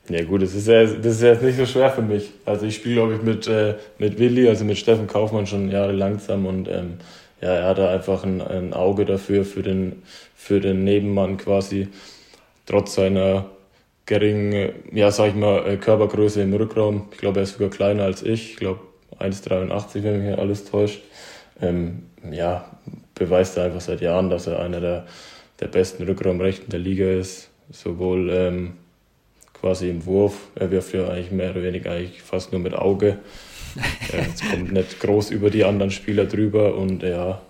[0.09, 2.31] Ja gut, das ist ja, das ist jetzt nicht so schwer für mich.
[2.47, 6.21] Also ich spiele, glaube ich, mit, äh, mit Willi, also mit Steffen Kaufmann schon jahrelang
[6.21, 6.99] zusammen und ähm,
[7.41, 10.05] ja, er hatte einfach ein, ein Auge dafür, für den,
[10.37, 11.89] für den Nebenmann quasi,
[12.65, 13.47] trotz seiner
[14.09, 17.09] geringen, ja, sag ich mal, äh, Körpergröße im Rückraum.
[17.13, 18.53] Ich glaube, er ist sogar kleiner als ich.
[18.53, 18.81] Ich glaube,
[19.21, 21.03] 1,83, wenn mich alles täuscht.
[21.61, 22.65] Ähm, ja,
[23.15, 25.07] beweist er einfach seit Jahren, dass er einer der,
[25.61, 27.51] der besten Rückraumrechten der Liga ist.
[27.71, 28.73] Sowohl ähm,
[29.53, 33.19] quasi im Wurf, er wirft ja eigentlich mehr oder weniger eigentlich fast nur mit Auge.
[34.35, 37.43] es kommt nicht groß über die anderen Spieler drüber und ja,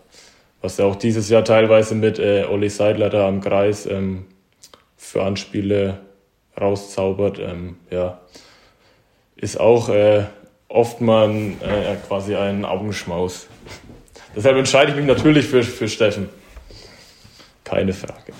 [0.60, 4.24] was er auch dieses Jahr teilweise mit äh, Olli Seidler da am Kreis ähm,
[4.96, 6.00] für Anspiele
[6.60, 8.20] rauszaubert, ähm, ja,
[9.36, 10.24] ist auch äh,
[10.68, 13.46] oft mal ein, äh, quasi ein Augenschmaus.
[14.36, 16.28] Deshalb entscheide ich mich natürlich für, für Steffen.
[17.64, 18.32] Keine Frage.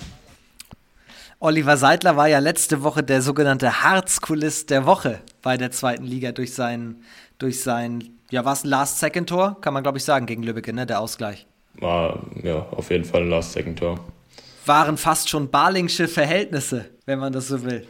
[1.41, 6.33] Oliver Seidler war ja letzte Woche der sogenannte Harzkulist der Woche bei der zweiten Liga
[6.33, 6.97] durch sein,
[7.37, 11.47] durch sein ja, was Last-Second-Tor, kann man glaube ich sagen, gegen Lübeck, ne, der Ausgleich.
[11.75, 13.99] War, ja, auf jeden Fall ein Last-Second-Tor.
[14.65, 17.87] Waren fast schon Barlingsche Verhältnisse, wenn man das so will.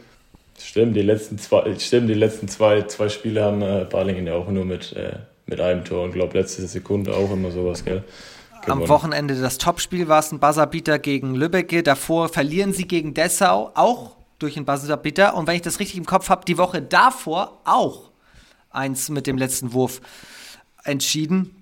[0.62, 4.48] Stimmt, die letzten zwei, stimmt, die letzten zwei, zwei Spiele haben äh, Balingen ja auch
[4.48, 8.04] nur mit, äh, mit einem Tor und glaube letzte Sekunde auch immer sowas, gell?
[8.62, 8.82] Gewonnen.
[8.82, 11.82] Am Wochenende das Topspiel war es ein Buzzerbeater gegen Lübeck.
[11.84, 15.34] Davor verlieren sie gegen Dessau, auch durch einen Buzzerbeater.
[15.34, 18.10] Und wenn ich das richtig im Kopf habe, die Woche davor auch
[18.70, 20.00] eins mit dem letzten Wurf
[20.84, 21.54] entschieden.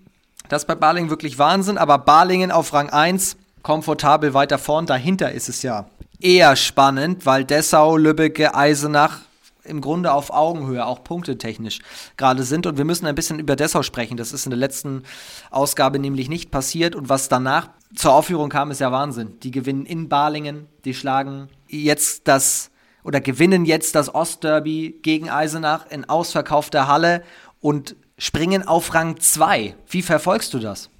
[0.48, 4.86] Das ist bei Balingen wirklich Wahnsinn, aber Balingen auf Rang 1, komfortabel weiter vorn.
[4.86, 5.86] Dahinter ist es ja
[6.20, 9.20] eher spannend, weil Dessau, Lübbecke, Eisenach
[9.64, 11.80] im Grunde auf Augenhöhe, auch punktetechnisch
[12.16, 12.66] gerade sind.
[12.66, 14.16] Und wir müssen ein bisschen über Dessau sprechen.
[14.16, 15.02] Das ist in der letzten
[15.50, 16.94] Ausgabe nämlich nicht passiert.
[16.94, 19.38] Und was danach zur Aufführung kam, ist ja Wahnsinn.
[19.40, 22.70] Die gewinnen in Balingen, die schlagen jetzt das
[23.04, 27.22] oder gewinnen jetzt das Ostderby gegen Eisenach in ausverkaufter Halle
[27.60, 29.74] und springen auf Rang 2.
[29.88, 30.90] Wie verfolgst du das?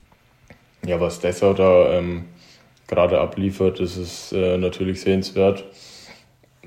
[0.87, 2.27] Ja, was Dessau da ähm,
[2.89, 5.65] gerade abliefert, das ist äh, natürlich sehenswert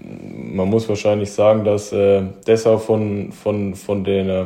[0.03, 4.45] man muss wahrscheinlich sagen, dass äh, Dessau von, von, von den, äh,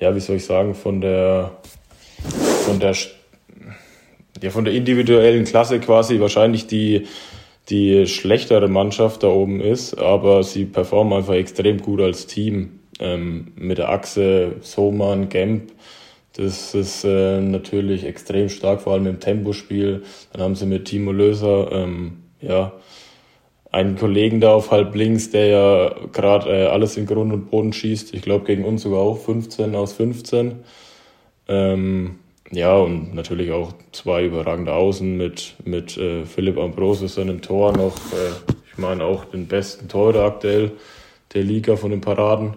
[0.00, 1.52] ja, wie soll ich sagen, von der,
[2.64, 2.94] von der,
[4.42, 7.06] ja, von der individuellen Klasse quasi wahrscheinlich die,
[7.68, 12.80] die schlechtere Mannschaft da oben ist, aber sie performen einfach extrem gut als Team.
[12.98, 15.72] ähm, mit der Achse Soman, Gemp.
[16.36, 20.02] Das ist äh, natürlich extrem stark, vor allem im Tempospiel.
[20.32, 22.72] Dann haben sie mit Timo Löser ähm, ja,
[23.72, 27.72] einen Kollegen da auf halb links, der ja gerade äh, alles in Grund und Boden
[27.72, 28.14] schießt.
[28.14, 30.56] Ich glaube, gegen uns sogar auch 15 aus 15.
[31.48, 32.18] Ähm,
[32.50, 37.72] ja, und natürlich auch zwei überragende Außen mit, mit äh, Philipp Ambrosius an dem Tor
[37.72, 37.96] noch.
[38.12, 40.72] Äh, ich meine auch den besten Torhüter aktuell
[41.34, 42.54] der Liga von den Paraden.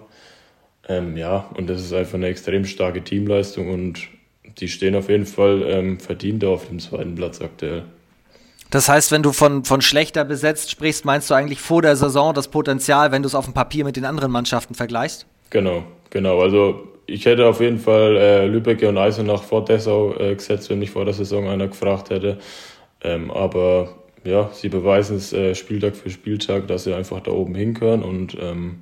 [0.90, 4.00] Ähm, ja, und das ist einfach eine extrem starke Teamleistung und
[4.58, 7.84] die stehen auf jeden Fall ähm, verdient auf dem zweiten Platz aktuell.
[8.72, 12.34] Das heißt, wenn du von, von schlechter besetzt sprichst, meinst du eigentlich vor der Saison
[12.34, 15.26] das Potenzial, wenn du es auf dem Papier mit den anderen Mannschaften vergleichst?
[15.50, 16.40] Genau, genau.
[16.40, 20.80] Also ich hätte auf jeden Fall äh, Lübeck und Eisenach vor Dessau äh, gesetzt, wenn
[20.80, 22.38] mich vor der Saison einer gefragt hätte.
[23.02, 27.56] Ähm, aber ja, sie beweisen es äh, Spieltag für Spieltag, dass sie einfach da oben
[27.56, 28.82] hinkören und ähm,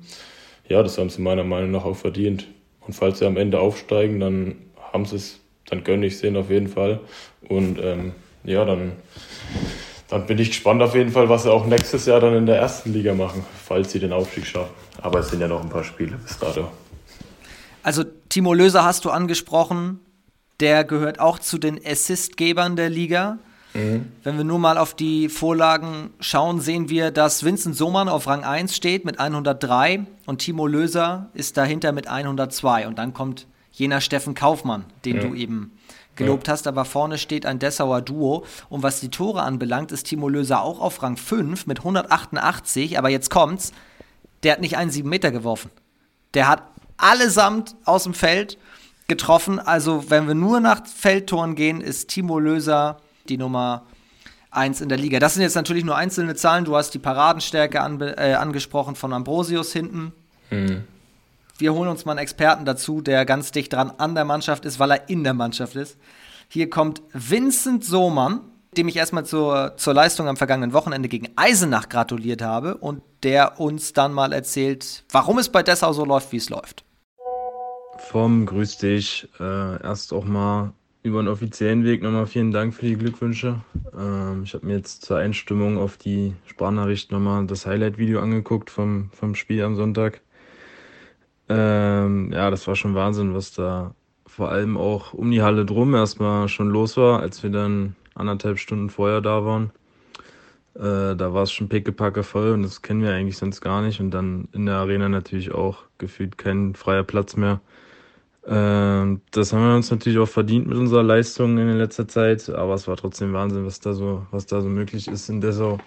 [0.68, 2.46] ja, das haben sie meiner Meinung nach auch verdient.
[2.80, 4.56] Und falls sie am Ende aufsteigen, dann
[4.92, 7.00] haben sie es, dann gönne ich es ihnen auf jeden Fall.
[7.48, 8.12] Und ähm,
[8.44, 8.92] ja, dann,
[10.08, 12.56] dann bin ich gespannt auf jeden Fall, was sie auch nächstes Jahr dann in der
[12.56, 14.72] ersten Liga machen, falls sie den Aufstieg schaffen.
[15.02, 16.68] Aber es sind ja noch ein paar Spiele bis dato.
[17.82, 20.00] Also Timo Löser hast du angesprochen,
[20.60, 23.38] der gehört auch zu den Assistgebern der Liga.
[23.74, 24.12] Mhm.
[24.22, 28.44] Wenn wir nur mal auf die Vorlagen schauen, sehen wir, dass Vincent Sohmann auf Rang
[28.44, 32.86] 1 steht mit 103 und Timo Löser ist dahinter mit 102.
[32.86, 35.22] Und dann kommt jener Steffen Kaufmann, den ja.
[35.22, 35.72] du eben
[36.16, 36.52] gelobt ja.
[36.52, 38.44] hast, aber vorne steht ein Dessauer Duo.
[38.68, 42.98] Und was die Tore anbelangt, ist Timo Löser auch auf Rang 5 mit 188.
[42.98, 43.72] Aber jetzt kommt's,
[44.42, 45.70] der hat nicht einen 7 Meter geworfen.
[46.34, 46.62] Der hat
[46.96, 48.58] allesamt aus dem Feld
[49.06, 49.58] getroffen.
[49.58, 52.98] Also, wenn wir nur nach Feldtoren gehen, ist Timo Löser
[53.28, 53.84] die Nummer
[54.50, 55.18] 1 in der Liga.
[55.18, 56.64] Das sind jetzt natürlich nur einzelne Zahlen.
[56.64, 60.12] Du hast die Paradenstärke an, äh, angesprochen von Ambrosius hinten.
[60.50, 60.84] Mhm.
[61.58, 64.78] Wir holen uns mal einen Experten dazu, der ganz dicht dran an der Mannschaft ist,
[64.78, 65.98] weil er in der Mannschaft ist.
[66.48, 68.40] Hier kommt Vincent Sohmann,
[68.76, 73.60] dem ich erstmal zur, zur Leistung am vergangenen Wochenende gegen Eisenach gratuliert habe und der
[73.60, 76.84] uns dann mal erzählt, warum es bei Dessau so läuft, wie es läuft.
[77.98, 79.28] Vom Grüß dich.
[79.40, 80.72] Äh, erst auch mal
[81.08, 83.60] über den offiziellen Weg nochmal vielen Dank für die Glückwünsche.
[83.98, 89.10] Ähm, ich habe mir jetzt zur Einstimmung auf die Sprachnachricht nochmal das Highlight-Video angeguckt vom,
[89.12, 90.20] vom Spiel am Sonntag.
[91.48, 93.94] Ähm, ja, das war schon Wahnsinn, was da
[94.26, 98.58] vor allem auch um die Halle drum erstmal schon los war, als wir dann anderthalb
[98.58, 99.72] Stunden vorher da waren.
[100.74, 103.98] Äh, da war es schon pickepacke voll und das kennen wir eigentlich sonst gar nicht.
[104.00, 107.60] Und dann in der Arena natürlich auch gefühlt kein freier Platz mehr.
[108.48, 112.74] Ähm, das haben wir uns natürlich auch verdient mit unserer Leistung in letzter Zeit, aber
[112.74, 115.78] es war trotzdem Wahnsinn, was da so, was da so möglich ist in Dessau.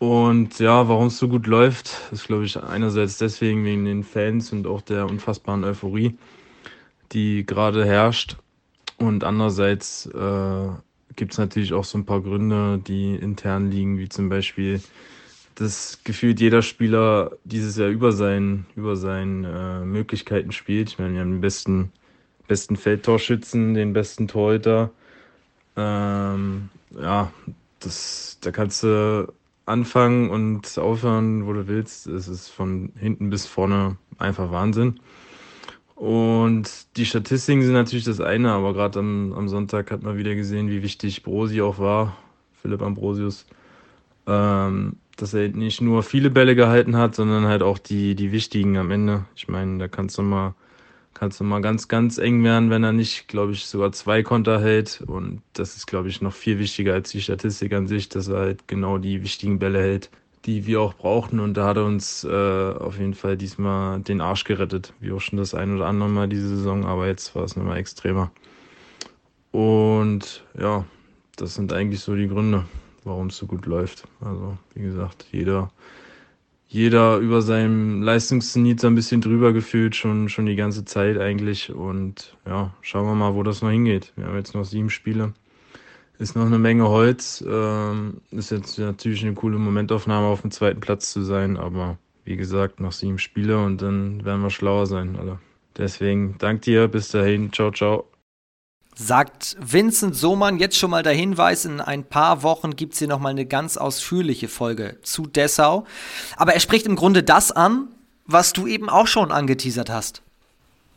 [0.00, 4.52] Und ja, warum es so gut läuft, ist glaube ich einerseits deswegen wegen den Fans
[4.52, 6.18] und auch der unfassbaren Euphorie,
[7.12, 8.36] die gerade herrscht.
[8.96, 10.68] Und andererseits äh,
[11.14, 14.80] gibt es natürlich auch so ein paar Gründe, die intern liegen, wie zum Beispiel
[15.60, 20.88] dass gefühlt jeder Spieler dieses Jahr über seinen, über seinen äh, Möglichkeiten spielt.
[20.88, 21.92] Ich meine, wir haben den besten,
[22.48, 24.90] besten Feldtorschützen, den besten Torhüter.
[25.76, 27.30] Ähm, ja,
[27.78, 29.30] das, da kannst du
[29.66, 32.06] anfangen und aufhören, wo du willst.
[32.06, 34.98] Es ist von hinten bis vorne einfach Wahnsinn.
[35.94, 40.34] Und die Statistiken sind natürlich das eine, aber gerade am, am Sonntag hat man wieder
[40.34, 42.16] gesehen, wie wichtig Brosi auch war,
[42.62, 43.44] Philipp Ambrosius.
[44.26, 48.76] Ähm, dass er nicht nur viele Bälle gehalten hat, sondern halt auch die, die wichtigen
[48.78, 49.26] am Ende.
[49.36, 50.54] Ich meine, da kannst du mal,
[51.14, 54.60] kannst du mal ganz, ganz eng werden, wenn er nicht, glaube ich, sogar zwei Konter
[54.60, 55.02] hält.
[55.06, 58.38] Und das ist, glaube ich, noch viel wichtiger als die Statistik an sich, dass er
[58.38, 60.10] halt genau die wichtigen Bälle hält,
[60.46, 61.38] die wir auch brauchten.
[61.40, 65.20] Und da hat er uns äh, auf jeden Fall diesmal den Arsch gerettet, wie auch
[65.20, 68.30] schon das ein oder andere Mal diese Saison, aber jetzt war es nochmal extremer.
[69.52, 70.84] Und ja,
[71.36, 72.64] das sind eigentlich so die Gründe
[73.04, 74.04] warum es so gut läuft.
[74.20, 75.70] Also, wie gesagt, jeder,
[76.68, 81.72] jeder über seinem Leistungszenit so ein bisschen drüber gefühlt, schon, schon die ganze Zeit eigentlich.
[81.72, 84.12] Und ja, schauen wir mal, wo das noch hingeht.
[84.16, 85.32] Wir haben jetzt noch sieben Spiele.
[86.18, 87.42] Ist noch eine Menge Holz.
[87.48, 91.56] Ähm, ist jetzt natürlich eine coole Momentaufnahme, auf dem zweiten Platz zu sein.
[91.56, 95.16] Aber wie gesagt, noch sieben Spiele und dann werden wir schlauer sein.
[95.16, 95.38] Also
[95.76, 96.88] deswegen dank dir.
[96.88, 97.52] Bis dahin.
[97.52, 98.09] Ciao, ciao
[98.94, 100.58] sagt Vincent Sohmann.
[100.58, 103.76] Jetzt schon mal der Hinweis, in ein paar Wochen gibt es hier nochmal eine ganz
[103.76, 105.84] ausführliche Folge zu Dessau.
[106.36, 107.88] Aber er spricht im Grunde das an,
[108.26, 110.22] was du eben auch schon angeteasert hast.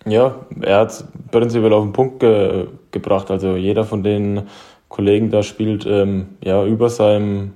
[0.06, 3.32] Ja, er hat es prinzipiell auf den Punkt ge gebracht.
[3.32, 4.44] Also jeder von den
[4.90, 7.54] Kollegen da spielt ähm, ja über seinem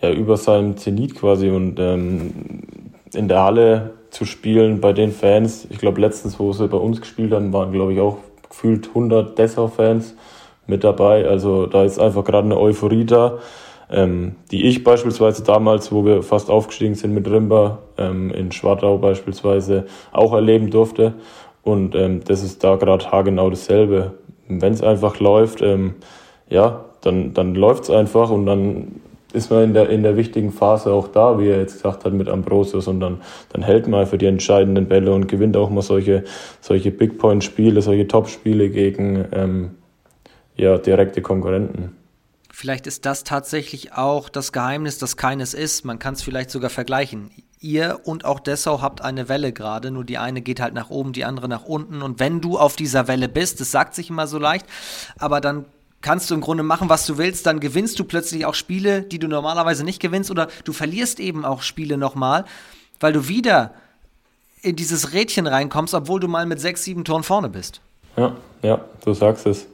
[0.00, 2.62] ja über seinem Zenit quasi und ähm,
[3.14, 5.66] in der Halle zu spielen bei den Fans.
[5.70, 9.38] Ich glaube, letztens, wo sie bei uns gespielt haben, waren, glaube ich, auch gefühlt 100
[9.38, 10.14] Dessau-Fans
[10.66, 11.26] mit dabei.
[11.26, 13.38] Also da ist einfach gerade eine Euphorie da,
[13.90, 18.98] ähm, die ich beispielsweise damals, wo wir fast aufgestiegen sind mit Rimba, ähm, in Schwartau
[18.98, 21.14] beispielsweise, auch erleben durfte.
[21.62, 24.14] Und ähm, das ist da gerade haargenau dasselbe.
[24.48, 25.94] Wenn es einfach läuft, ähm,
[26.48, 29.00] ja, dann, dann läuft es einfach und dann
[29.36, 32.12] ist man in der, in der wichtigen Phase auch da, wie er jetzt gesagt hat,
[32.12, 33.20] mit Ambrosius und dann,
[33.52, 36.24] dann hält man für die entscheidenden Bälle und gewinnt auch mal solche,
[36.60, 39.70] solche Big Point Spiele, solche Top Spiele gegen ähm,
[40.56, 41.94] ja, direkte Konkurrenten.
[42.50, 45.84] Vielleicht ist das tatsächlich auch das Geheimnis, dass keines ist.
[45.84, 47.30] Man kann es vielleicht sogar vergleichen.
[47.60, 51.12] Ihr und auch Dessau habt eine Welle gerade, nur die eine geht halt nach oben,
[51.12, 52.00] die andere nach unten.
[52.00, 54.64] Und wenn du auf dieser Welle bist, das sagt sich immer so leicht,
[55.18, 55.66] aber dann
[56.06, 59.18] kannst du im Grunde machen, was du willst, dann gewinnst du plötzlich auch Spiele, die
[59.18, 62.44] du normalerweise nicht gewinnst, oder du verlierst eben auch Spiele nochmal,
[63.00, 63.72] weil du wieder
[64.62, 67.80] in dieses Rädchen reinkommst, obwohl du mal mit sechs, sieben Toren vorne bist.
[68.16, 69.66] Ja, ja, du sagst es.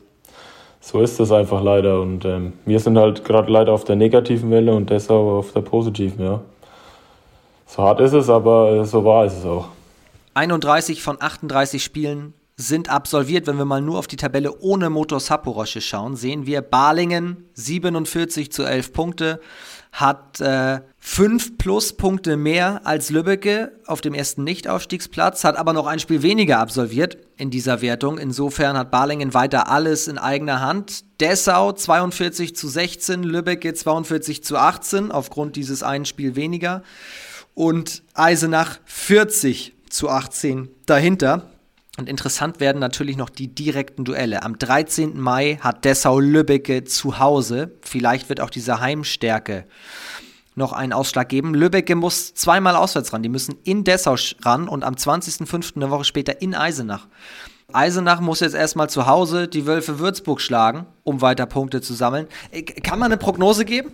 [0.80, 2.00] So ist das einfach leider.
[2.00, 5.60] Und ähm, wir sind halt gerade leider auf der negativen Welle und deshalb auf der
[5.60, 6.40] positiven, ja.
[7.66, 9.68] So hart ist es, aber äh, so wahr ist es auch.
[10.32, 12.32] 31 von 38 Spielen
[12.68, 13.46] sind absolviert.
[13.46, 18.52] Wenn wir mal nur auf die Tabelle ohne Motor Saporosche schauen, sehen wir Balingen 47
[18.52, 19.40] zu 11 Punkte,
[19.92, 25.98] hat äh, 5 Pluspunkte mehr als Lübbecke auf dem ersten Nichtaufstiegsplatz, hat aber noch ein
[25.98, 28.16] Spiel weniger absolviert in dieser Wertung.
[28.16, 31.04] Insofern hat Balingen weiter alles in eigener Hand.
[31.20, 36.82] Dessau 42 zu 16, Lübbecke 42 zu 18 aufgrund dieses einen Spiel weniger
[37.54, 41.51] und Eisenach 40 zu 18 dahinter.
[41.98, 44.42] Und interessant werden natürlich noch die direkten Duelle.
[44.42, 45.20] Am 13.
[45.20, 47.72] Mai hat Dessau-Lübbecke zu Hause.
[47.82, 49.66] Vielleicht wird auch diese Heimstärke
[50.54, 51.54] noch einen Ausschlag geben.
[51.54, 53.22] Lübbecke muss zweimal auswärts ran.
[53.22, 55.76] Die müssen in Dessau ran und am 20.05.
[55.76, 57.08] eine Woche später in Eisenach.
[57.72, 62.26] Eisenach muss jetzt erstmal zu Hause die Wölfe Würzburg schlagen, um weiter Punkte zu sammeln.
[62.50, 63.92] Äh, kann man eine Prognose geben?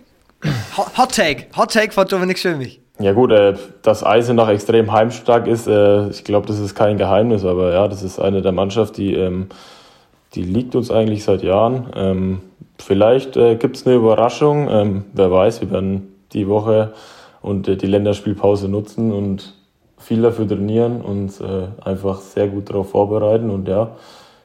[0.77, 2.81] Hot Take, Hot Take von Dominik Schömich.
[3.01, 7.45] Ja gut, äh, dass Eisenach extrem heimstark ist, äh, ich glaube, das ist kein Geheimnis,
[7.45, 9.47] aber ja, das ist eine der Mannschaften, die, ähm,
[10.35, 11.87] die liegt uns eigentlich seit Jahren.
[11.95, 12.41] Ähm,
[12.77, 16.91] vielleicht äh, gibt es eine Überraschung, ähm, wer weiß, wir werden die Woche
[17.41, 19.53] und äh, die Länderspielpause nutzen und
[19.97, 23.91] viel dafür trainieren und äh, einfach sehr gut darauf vorbereiten und ja,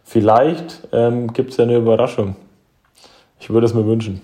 [0.04, 2.36] vielleicht ähm, gibt es ja eine Überraschung.
[3.40, 4.22] Ich würde es mir wünschen.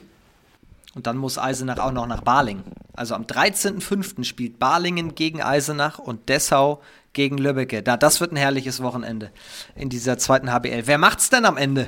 [0.95, 2.65] Und dann muss Eisenach auch noch nach Balingen.
[2.95, 4.25] Also am 13.05.
[4.25, 6.81] spielt Balingen gegen Eisenach und Dessau
[7.13, 7.83] gegen Lübbecke.
[7.83, 9.31] Da, das wird ein herrliches Wochenende
[9.77, 10.83] in dieser zweiten HBL.
[10.87, 11.87] Wer macht's denn am Ende?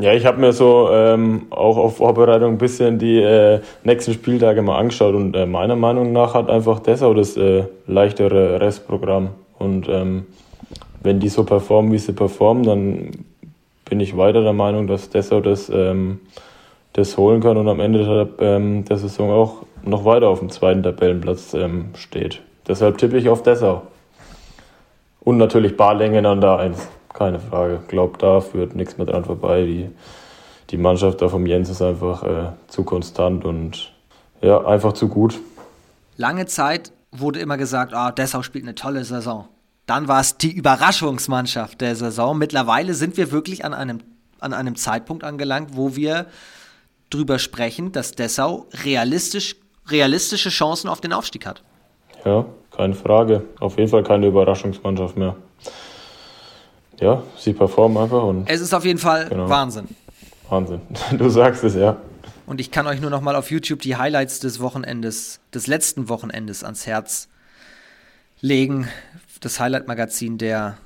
[0.00, 4.62] Ja, ich habe mir so ähm, auch auf Vorbereitung ein bisschen die äh, nächsten Spieltage
[4.62, 9.30] mal angeschaut und äh, meiner Meinung nach hat einfach Dessau das äh, leichtere Restprogramm.
[9.58, 10.26] Und ähm,
[11.02, 13.10] wenn die so performen, wie sie performen, dann
[13.84, 16.20] bin ich weiter der Meinung, dass Dessau das ähm,
[16.94, 18.04] das holen kann und am Ende
[18.38, 22.40] der, ähm, der Saison auch noch weiter auf dem zweiten Tabellenplatz ähm, steht.
[22.66, 23.82] Deshalb tippe ich auf Dessau.
[25.20, 27.80] Und natürlich Barlängen an der 1, keine Frage.
[27.88, 29.64] Glaubt, da führt nichts mehr dran vorbei.
[29.64, 29.90] Die,
[30.70, 33.92] die Mannschaft da vom Jens ist einfach äh, zu konstant und
[34.40, 35.40] ja, einfach zu gut.
[36.16, 39.48] Lange Zeit wurde immer gesagt, ah, Dessau spielt eine tolle Saison.
[39.86, 42.38] Dann war es die Überraschungsmannschaft der Saison.
[42.38, 44.00] Mittlerweile sind wir wirklich an einem,
[44.38, 46.26] an einem Zeitpunkt angelangt, wo wir
[47.14, 51.62] drüber sprechen, dass Dessau realistisch, realistische Chancen auf den Aufstieg hat.
[52.24, 52.46] Ja,
[52.76, 53.44] keine Frage.
[53.60, 55.36] Auf jeden Fall keine Überraschungsmannschaft mehr.
[57.00, 58.48] Ja, sie performen einfach und.
[58.48, 59.48] Es ist auf jeden Fall genau.
[59.48, 59.88] Wahnsinn.
[60.48, 60.80] Wahnsinn.
[61.18, 61.96] Du sagst es, ja.
[62.46, 66.08] Und ich kann euch nur noch mal auf YouTube die Highlights des Wochenendes, des letzten
[66.08, 67.28] Wochenendes ans Herz
[68.40, 68.88] legen.
[69.40, 70.76] Das Highlight-Magazin der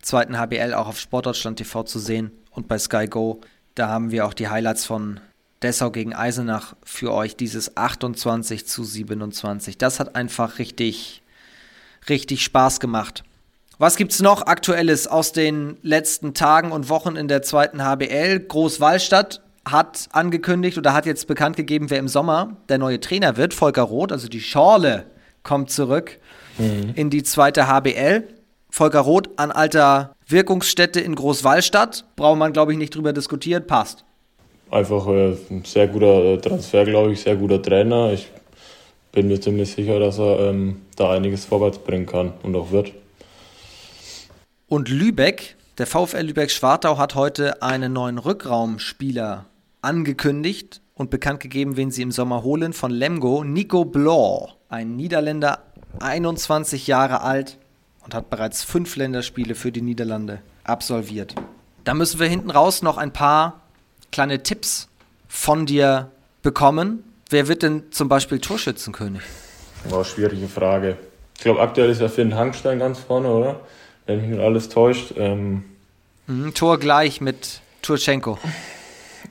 [0.00, 3.40] zweiten HBL auch auf Sportdeutschland TV zu sehen und bei Sky Go.
[3.74, 5.20] Da haben wir auch die Highlights von
[5.62, 9.78] Dessau gegen Eisenach für euch dieses 28 zu 27.
[9.78, 11.22] Das hat einfach richtig,
[12.08, 13.22] richtig Spaß gemacht.
[13.78, 18.40] Was gibt's noch Aktuelles aus den letzten Tagen und Wochen in der zweiten HBL?
[18.40, 23.54] Großwallstadt hat angekündigt oder hat jetzt bekannt gegeben, wer im Sommer der neue Trainer wird.
[23.54, 25.06] Volker Roth, also die Schorle,
[25.42, 26.18] kommt zurück
[26.58, 26.92] mhm.
[26.94, 28.28] in die zweite HBL.
[28.70, 32.04] Volker Roth an alter Wirkungsstätte in Großwallstadt.
[32.16, 33.66] Braucht man, glaube ich, nicht drüber diskutieren.
[33.66, 34.04] Passt
[34.72, 38.12] einfach äh, ein sehr guter äh, Transfer, glaube ich, sehr guter Trainer.
[38.12, 38.28] Ich
[39.12, 42.92] bin mir ziemlich sicher, dass er ähm, da einiges vorwärts bringen kann und auch wird.
[44.68, 49.46] Und Lübeck, der VfL Lübeck-Schwartau hat heute einen neuen Rückraumspieler
[49.82, 55.58] angekündigt und bekannt gegeben, wen sie im Sommer holen von Lemgo, Nico Blanc, ein Niederländer,
[56.00, 57.58] 21 Jahre alt,
[58.04, 61.34] und hat bereits fünf Länderspiele für die Niederlande absolviert.
[61.84, 63.61] Da müssen wir hinten raus noch ein paar
[64.12, 64.88] kleine Tipps
[65.28, 66.10] von dir
[66.42, 67.02] bekommen.
[67.30, 69.22] Wer wird denn zum Beispiel Torschützenkönig?
[69.88, 70.96] War schwierige Frage.
[71.36, 73.60] Ich glaube, aktuell ist ja Finn Hangstein ganz vorne, oder?
[74.06, 75.14] Wenn mich nicht alles täuscht.
[75.16, 75.64] Ähm
[76.26, 78.38] mhm, Tor gleich mit Turchenko.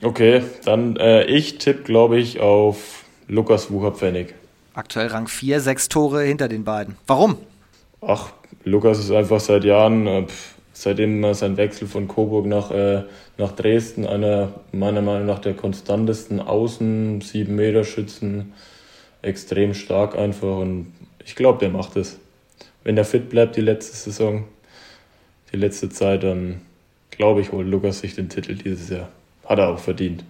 [0.02, 4.34] Okay, dann äh, ich tippe, glaube ich, auf Lukas Wucherpfennig.
[4.74, 6.96] Aktuell Rang 4, sechs Tore hinter den beiden.
[7.06, 7.38] Warum?
[8.00, 8.32] Ach,
[8.64, 10.26] Lukas ist einfach seit Jahren, äh,
[10.72, 13.04] seitdem sein Wechsel von Coburg nach, äh,
[13.38, 18.52] nach Dresden, einer meiner Meinung nach der konstantesten Außen, 7 Meter Schützen,
[19.22, 20.92] extrem stark einfach und
[21.24, 22.18] ich glaube, der macht es.
[22.84, 24.44] Wenn er fit bleibt die letzte Saison,
[25.52, 26.62] die letzte Zeit, dann
[27.10, 29.08] glaube ich, holt Lukas sich den Titel dieses Jahr.
[29.44, 30.24] Hat er auch verdient.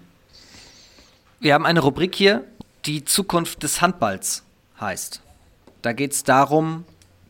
[1.41, 2.45] Wir haben eine Rubrik hier,
[2.85, 4.45] die Zukunft des Handballs
[4.81, 5.23] heißt.
[5.81, 6.85] Da geht es darum,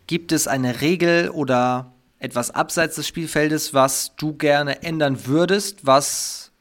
[0.06, 1.92] gibt es eine Regel oder
[2.22, 6.52] etwas abseits des Spielfeldes, was du gerne ändern würdest, was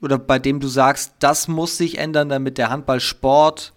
[0.00, 3.72] oder bei dem du sagst, das muss sich ändern, damit der Handballsport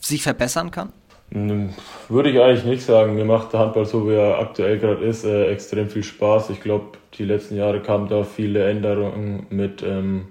[0.00, 0.92] sich verbessern kann?
[1.32, 1.74] Hm,
[2.08, 3.16] würde ich eigentlich nicht sagen.
[3.16, 6.50] Mir macht der Handball, so wie er aktuell gerade ist, äh, extrem viel Spaß.
[6.50, 10.28] Ich glaube, die letzten Jahre kamen da viele Änderungen mit, ähm,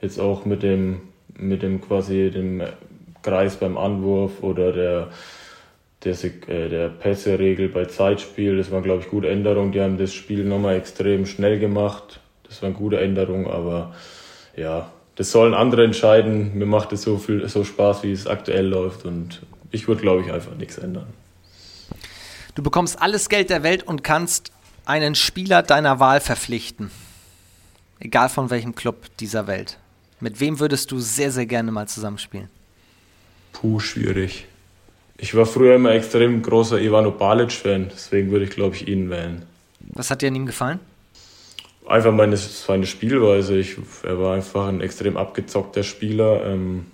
[0.00, 1.00] jetzt auch mit dem,
[1.34, 2.62] mit dem quasi dem
[3.22, 5.08] Kreis beim Anwurf oder der,
[6.04, 8.56] der, äh, der Pässe-Regel bei Zeitspiel.
[8.56, 9.72] Das war, glaube ich, gute Änderungen.
[9.72, 12.20] Die haben das Spiel nochmal extrem schnell gemacht.
[12.48, 13.94] Das war eine gute Änderung, aber
[14.56, 16.56] ja, das sollen andere entscheiden.
[16.58, 20.22] Mir macht es so viel so Spaß, wie es aktuell läuft und ich würde, glaube
[20.22, 21.06] ich, einfach nichts ändern.
[22.54, 24.52] Du bekommst alles Geld der Welt und kannst
[24.84, 26.90] einen Spieler deiner Wahl verpflichten.
[27.98, 29.78] Egal von welchem Club dieser Welt.
[30.20, 32.48] Mit wem würdest du sehr, sehr gerne mal zusammenspielen?
[33.52, 34.46] Puh, schwierig.
[35.22, 39.44] Ich war früher immer extrem großer Ivano Balic-Fan, deswegen würde ich, glaube ich, ihn wählen.
[39.92, 40.80] Was hat dir an ihm gefallen?
[41.86, 43.56] Einfach meine, seine Spielweise.
[43.56, 46.44] Ich, er war einfach ein extrem abgezockter Spieler.
[46.44, 46.86] Ähm,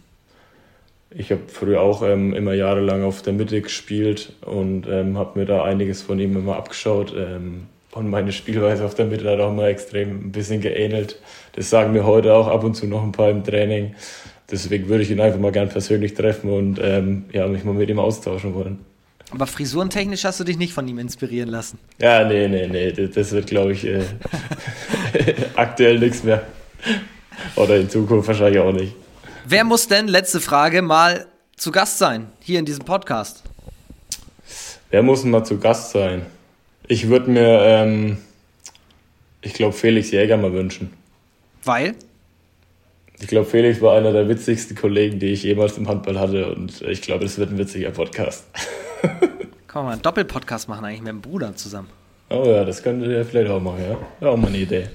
[1.09, 5.47] ich habe früher auch ähm, immer jahrelang auf der Mitte gespielt und ähm, habe mir
[5.47, 7.15] da einiges von ihm immer abgeschaut.
[7.17, 11.19] Ähm, und meine Spielweise auf der Mitte hat auch mal extrem ein bisschen geähnelt.
[11.53, 13.95] Das sagen mir heute auch ab und zu noch ein paar im Training.
[14.51, 17.91] Deswegen würde ich ihn einfach mal gern persönlich treffen und ähm, ja, mich mal mit
[17.91, 18.79] ihm austauschen wollen.
[19.31, 21.79] Aber frisurentechnisch hast du dich nicht von ihm inspirieren lassen?
[22.01, 22.93] Ja, nee, nee, nee.
[22.93, 24.03] Das wird, glaube ich, äh,
[25.55, 26.47] aktuell nichts mehr.
[27.57, 28.95] Oder in Zukunft wahrscheinlich auch nicht.
[29.47, 31.27] Wer muss denn, letzte Frage, mal
[31.57, 33.43] zu Gast sein hier in diesem Podcast?
[34.91, 36.25] Wer muss denn mal zu Gast sein?
[36.87, 38.19] Ich würde mir, ähm,
[39.43, 40.91] ich glaube, Felix Jäger mal wünschen.
[41.65, 41.95] Weil?
[43.21, 46.83] Ich glaube, Felix war einer der witzigsten Kollegen, die ich jemals im Handball hatte und
[46.83, 48.45] ich glaube, es wird ein witziger Podcast.
[49.67, 51.89] Kann man mal einen Doppelpodcast machen eigentlich mit dem Bruder zusammen.
[52.31, 53.97] Oh ja, das könnte ihr vielleicht auch machen, ja.
[54.21, 54.89] Wäre auch mal eine Idee.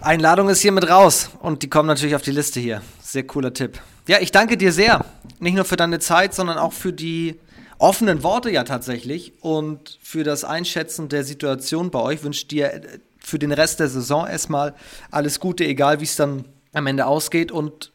[0.00, 2.82] Einladung ist hiermit raus und die kommen natürlich auf die Liste hier.
[3.00, 3.80] Sehr cooler Tipp.
[4.06, 5.04] Ja, ich danke dir sehr.
[5.40, 7.40] Nicht nur für deine Zeit, sondern auch für die
[7.78, 12.16] offenen Worte ja tatsächlich und für das Einschätzen der Situation bei euch.
[12.16, 12.80] Ich wünsche dir äh,
[13.18, 14.74] für den Rest der Saison erstmal
[15.10, 17.92] alles Gute, egal wie es dann am Ende ausgeht und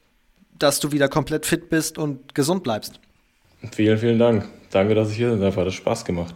[0.58, 3.00] dass du wieder komplett fit bist und gesund bleibst.
[3.72, 4.48] Vielen, vielen Dank.
[4.72, 5.44] Danke, dass ich hier bin.
[5.44, 6.36] Einfach hat Spaß gemacht.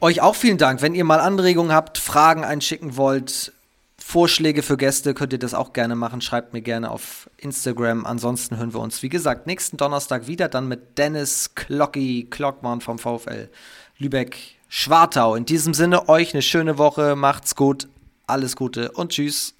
[0.00, 0.82] Euch auch vielen Dank.
[0.82, 3.52] Wenn ihr mal Anregungen habt, Fragen einschicken wollt,
[3.96, 6.20] Vorschläge für Gäste, könnt ihr das auch gerne machen.
[6.20, 8.04] Schreibt mir gerne auf Instagram.
[8.04, 10.48] Ansonsten hören wir uns, wie gesagt, nächsten Donnerstag wieder.
[10.48, 13.48] Dann mit Dennis Klocki, Klockmann vom VfL
[13.96, 14.36] Lübeck
[14.68, 15.36] Schwartau.
[15.36, 17.16] In diesem Sinne, euch eine schöne Woche.
[17.16, 17.88] Macht's gut.
[18.26, 19.54] Alles Gute und tschüss.